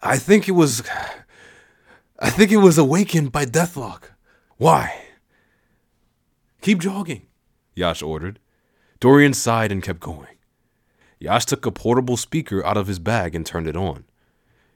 I 0.03 0.19
think 0.19 0.49
it 0.49 0.53
was. 0.53 0.83
I 2.19 2.31
think 2.31 2.51
it 2.51 2.59
was 2.59 2.79
Awakened 2.79 3.33
by 3.33 3.45
Deathlock. 3.45 4.05
Why? 4.57 5.03
Keep 6.63 6.81
jogging, 6.81 7.27
Yash 7.75 8.03
ordered. 8.03 8.39
Dorian 9.01 9.35
sighed 9.35 9.73
and 9.73 9.83
kept 9.83 10.01
going. 10.01 10.37
Yash 11.19 11.47
took 11.47 11.67
a 11.67 11.71
portable 11.71 12.17
speaker 12.17 12.65
out 12.65 12.77
of 12.77 12.87
his 12.87 12.99
bag 12.99 13.35
and 13.35 13.45
turned 13.45 13.67
it 13.67 13.77
on. 13.77 14.05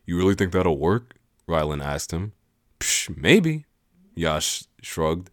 You 0.07 0.17
really 0.17 0.35
think 0.35 0.53
that'll 0.53 0.79
work? 0.79 1.15
Rylan 1.49 1.85
asked 1.85 2.13
him. 2.13 2.33
Psh, 2.79 3.17
maybe, 3.17 3.65
Yash 4.15 4.65
shrugged. 4.83 5.31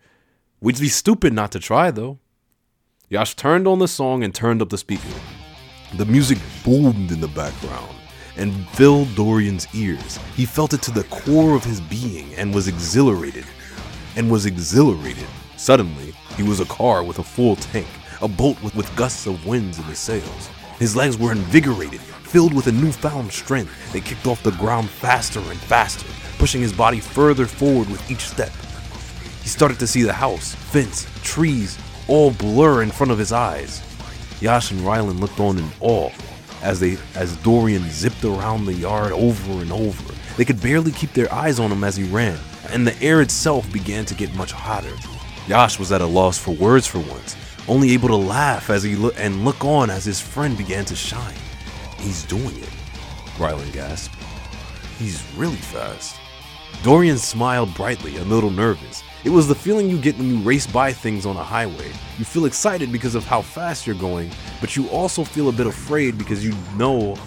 We'd 0.60 0.80
be 0.80 0.90
stupid 0.90 1.34
not 1.34 1.52
to 1.52 1.60
try, 1.60 1.92
though. 1.92 2.20
Yash 3.10 3.36
turned 3.36 3.68
on 3.68 3.80
the 3.80 3.88
song 3.88 4.24
and 4.24 4.34
turned 4.34 4.62
up 4.62 4.70
the 4.70 4.78
speaker. 4.78 5.08
The 5.96 6.06
music 6.06 6.38
boomed 6.66 7.12
in 7.12 7.22
the 7.22 7.30
background 7.30 7.96
and 8.36 8.68
filled 8.70 9.16
Dorian's 9.16 9.68
ears. 9.74 10.18
He 10.36 10.46
felt 10.46 10.74
it 10.74 10.82
to 10.84 10.92
the 10.92 11.06
core 11.06 11.56
of 11.56 11.64
his 11.64 11.82
being 11.82 12.34
and 12.36 12.54
was 12.54 12.68
exhilarated. 12.68 13.46
And 14.16 14.30
was 14.30 14.46
exhilarated. 14.46 15.28
Suddenly, 15.56 16.14
he 16.36 16.44
was 16.44 16.60
a 16.60 16.66
car 16.66 17.04
with 17.04 17.20
a 17.20 17.24
full 17.24 17.56
tank, 17.56 17.88
a 18.22 18.28
boat 18.28 18.62
with, 18.64 18.76
with 18.76 18.96
gusts 18.96 19.26
of 19.26 19.46
winds 19.46 19.80
in 19.80 19.88
the 19.88 19.96
sails. 19.96 20.50
His 20.80 20.96
legs 20.96 21.18
were 21.18 21.32
invigorated, 21.32 22.00
filled 22.00 22.54
with 22.54 22.68
a 22.68 22.72
newfound 22.72 23.32
strength 23.32 23.94
that 23.94 24.06
kicked 24.06 24.28
off 24.28 24.44
the 24.44 24.52
ground 24.52 24.90
faster 24.90 25.40
and 25.40 25.60
faster, 25.60 26.08
pushing 26.38 26.62
his 26.62 26.74
body 26.74 27.00
further 27.00 27.46
forward 27.46 27.90
with 27.90 28.12
each 28.12 28.22
step. 28.22 28.52
He 29.42 29.50
started 29.50 29.80
to 29.80 29.88
see 29.88 30.04
the 30.04 30.14
house, 30.14 30.54
fence, 30.56 31.08
trees, 31.24 31.78
all 32.08 32.32
blur 32.32 32.84
in 32.84 32.92
front 32.92 33.12
of 33.12 33.18
his 33.18 33.32
eyes. 33.32 33.82
Yash 34.42 34.72
and 34.72 34.82
Rylan 34.82 35.20
looked 35.20 35.40
on 35.40 35.58
in 35.58 35.70
awe 35.80 36.12
as 36.62 36.80
they 36.80 36.98
as 37.16 37.38
Dorian 37.38 37.90
zipped 37.90 38.24
around 38.24 38.66
the 38.66 38.74
yard 38.74 39.12
over 39.12 39.52
and 39.62 39.72
over. 39.72 40.14
They 40.38 40.46
could 40.46 40.62
barely 40.62 40.92
keep 40.92 41.14
their 41.14 41.32
eyes 41.34 41.60
on 41.60 41.72
him 41.72 41.84
as 41.84 41.96
he 41.96 42.04
ran, 42.04 42.38
and 42.70 42.86
the 42.86 43.00
air 43.02 43.22
itself 43.22 43.72
began 43.72 44.06
to 44.06 44.14
get 44.14 44.36
much 44.36 44.52
hotter. 44.52 44.94
Yash 45.48 45.80
was 45.80 45.92
at 45.92 46.02
a 46.02 46.06
loss 46.06 46.38
for 46.38 46.52
words 46.52 46.86
for 46.86 47.00
once, 47.00 47.36
only 47.68 47.92
able 47.92 48.08
to 48.10 48.16
laugh 48.16 48.70
as 48.70 48.84
he 48.84 48.96
lo- 48.96 49.12
and 49.18 49.44
look 49.44 49.64
on 49.64 49.90
as 49.90 50.06
his 50.06 50.20
friend 50.22 50.58
began 50.58 50.86
to 50.86 50.96
shine. 50.96 51.36
He's 51.98 52.24
doing 52.24 52.58
it, 52.58 52.70
Rylan 53.38 53.72
gasped. 53.74 54.16
He's 54.98 55.24
really 55.36 55.56
fast. 55.56 56.16
Dorian 56.84 57.18
smiled 57.18 57.74
brightly, 57.74 58.18
a 58.18 58.24
little 58.24 58.52
nervous. 58.52 59.04
It 59.24 59.30
was 59.30 59.48
the 59.48 59.56
feeling 59.56 59.90
you 59.90 60.00
get 60.00 60.18
when 60.18 60.30
you 60.30 60.38
race 60.40 60.68
by 60.68 60.94
things 60.94 61.26
on 61.26 61.36
a 61.36 61.44
highway. 61.44 61.92
You 62.18 62.26
feel 62.26 62.46
excited 62.46 62.92
because 62.92 63.16
of 63.16 63.26
how 63.26 63.42
fast 63.42 63.86
you're 63.88 63.96
going, 63.96 64.32
but 64.62 64.76
you 64.76 64.88
also 64.90 65.24
feel 65.24 65.50
a 65.50 65.52
bit 65.52 65.68
afraid 65.68 66.18
because 66.18 66.46
you 66.46 66.54
know. 66.78 67.18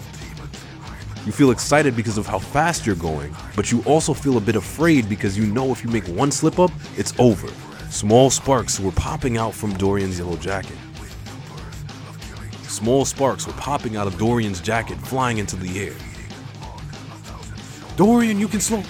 You 1.25 1.31
feel 1.31 1.51
excited 1.51 1.95
because 1.95 2.17
of 2.17 2.25
how 2.25 2.39
fast 2.39 2.87
you're 2.87 2.95
going, 2.95 3.35
but 3.55 3.71
you 3.71 3.83
also 3.83 4.13
feel 4.13 4.37
a 4.37 4.41
bit 4.41 4.55
afraid 4.55 5.07
because 5.07 5.37
you 5.37 5.45
know 5.45 5.71
if 5.71 5.83
you 5.83 5.89
make 5.89 6.07
one 6.07 6.31
slip 6.31 6.57
up, 6.57 6.71
it's 6.97 7.13
over. 7.19 7.47
Small 7.91 8.29
sparks 8.29 8.79
were 8.79 8.93
popping 8.93 9.37
out 9.37 9.53
from 9.53 9.73
Dorian's 9.73 10.17
yellow 10.17 10.37
jacket. 10.37 10.77
Small 12.63 13.03
sparks 13.03 13.45
were 13.45 13.53
popping 13.53 13.97
out 13.97 14.07
of 14.07 14.17
Dorian's 14.17 14.61
jacket, 14.61 14.97
flying 14.97 15.39
into 15.39 15.57
the 15.57 15.77
air. 15.77 15.93
Dorian, 17.97 18.39
you 18.39 18.47
can 18.47 18.61
slow. 18.61 18.81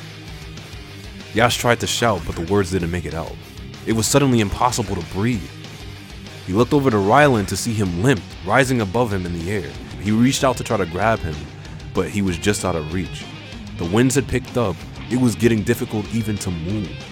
Yash 1.33 1.57
tried 1.57 1.79
to 1.79 1.87
shout, 1.87 2.21
but 2.27 2.35
the 2.35 2.45
words 2.53 2.71
didn't 2.71 2.91
make 2.91 3.05
it 3.05 3.15
out. 3.15 3.35
It 3.87 3.93
was 3.93 4.05
suddenly 4.05 4.39
impossible 4.39 4.95
to 4.95 5.13
breathe. 5.13 5.49
He 6.45 6.53
looked 6.53 6.71
over 6.71 6.91
to 6.91 6.97
Rylan 6.97 7.47
to 7.47 7.57
see 7.57 7.73
him 7.73 8.03
limp, 8.03 8.21
rising 8.45 8.81
above 8.81 9.11
him 9.11 9.25
in 9.25 9.33
the 9.33 9.51
air. 9.51 9.69
He 10.01 10.11
reached 10.11 10.43
out 10.43 10.57
to 10.57 10.63
try 10.63 10.77
to 10.77 10.85
grab 10.85 11.17
him, 11.19 11.35
but 11.95 12.07
he 12.07 12.21
was 12.21 12.37
just 12.37 12.63
out 12.63 12.75
of 12.75 12.93
reach. 12.93 13.25
The 13.79 13.85
winds 13.85 14.13
had 14.13 14.27
picked 14.27 14.57
up, 14.57 14.75
it 15.09 15.19
was 15.19 15.33
getting 15.33 15.63
difficult 15.63 16.05
even 16.13 16.37
to 16.37 16.51
move. 16.51 17.10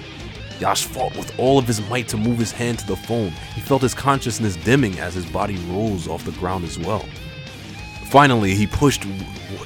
Yash 0.59 0.85
fought 0.85 1.15
with 1.15 1.37
all 1.39 1.57
of 1.57 1.67
his 1.67 1.81
might 1.89 2.07
to 2.09 2.17
move 2.17 2.37
his 2.37 2.51
hand 2.51 2.79
to 2.79 2.87
the 2.87 2.95
phone. 2.95 3.31
He 3.55 3.61
felt 3.61 3.81
his 3.81 3.93
consciousness 3.93 4.55
dimming 4.57 4.99
as 4.99 5.13
his 5.13 5.25
body 5.25 5.57
rose 5.69 6.07
off 6.07 6.25
the 6.25 6.31
ground 6.33 6.65
as 6.65 6.77
well. 6.77 7.05
Finally, 8.09 8.55
he 8.55 8.67
pushed 8.67 9.03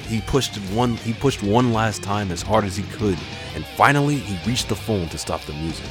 he 0.08 0.21
pushed 0.21 0.58
one 0.71 0.95
he 0.97 1.13
pushed 1.13 1.41
one 1.41 1.73
last 1.73 2.03
time 2.03 2.32
as 2.32 2.41
hard 2.41 2.65
as 2.65 2.75
he 2.75 2.84
could, 2.84 3.17
and 3.56 3.65
finally 3.65 4.15
he 4.15 4.49
reached 4.49 4.69
the 4.69 4.75
phone 4.75 5.08
to 5.10 5.17
stop 5.17 5.41
the 5.45 5.53
music, 5.53 5.86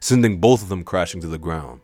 sending 0.00 0.38
both 0.38 0.62
of 0.62 0.68
them 0.68 0.82
crashing 0.82 1.20
to 1.20 1.26
the 1.28 1.38
ground. 1.38 1.80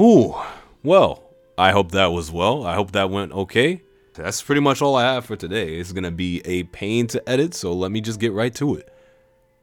Ooh, 0.00 0.34
well, 0.82 1.22
I 1.58 1.72
hope 1.72 1.92
that 1.92 2.06
was 2.06 2.30
well. 2.32 2.64
I 2.66 2.74
hope 2.74 2.92
that 2.92 3.10
went 3.10 3.32
okay. 3.32 3.82
That's 4.14 4.42
pretty 4.42 4.60
much 4.60 4.82
all 4.82 4.96
I 4.96 5.12
have 5.14 5.26
for 5.26 5.36
today. 5.36 5.76
It's 5.76 5.92
gonna 5.92 6.10
be 6.10 6.40
a 6.46 6.64
pain 6.64 7.06
to 7.08 7.28
edit, 7.28 7.54
so 7.54 7.72
let 7.72 7.90
me 7.90 8.00
just 8.00 8.18
get 8.18 8.32
right 8.32 8.54
to 8.56 8.76
it. 8.76 8.91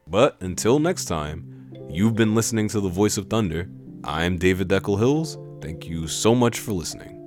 But 0.10 0.38
until 0.41 0.80
next 0.80 1.06
time, 1.06 1.45
you've 1.88 2.15
been 2.15 2.34
listening 2.34 2.67
to 2.69 2.82
the 2.82 2.89
Voice 2.89 3.17
of 3.17 3.30
Thunder. 3.30 3.69
I'm 4.04 4.39
David 4.39 4.67
Deckel 4.67 4.98
Hills. 4.98 5.38
Thank 5.62 5.88
you 5.88 6.08
so 6.08 6.34
much 6.34 6.60
for 6.60 6.72
listening. 6.72 7.18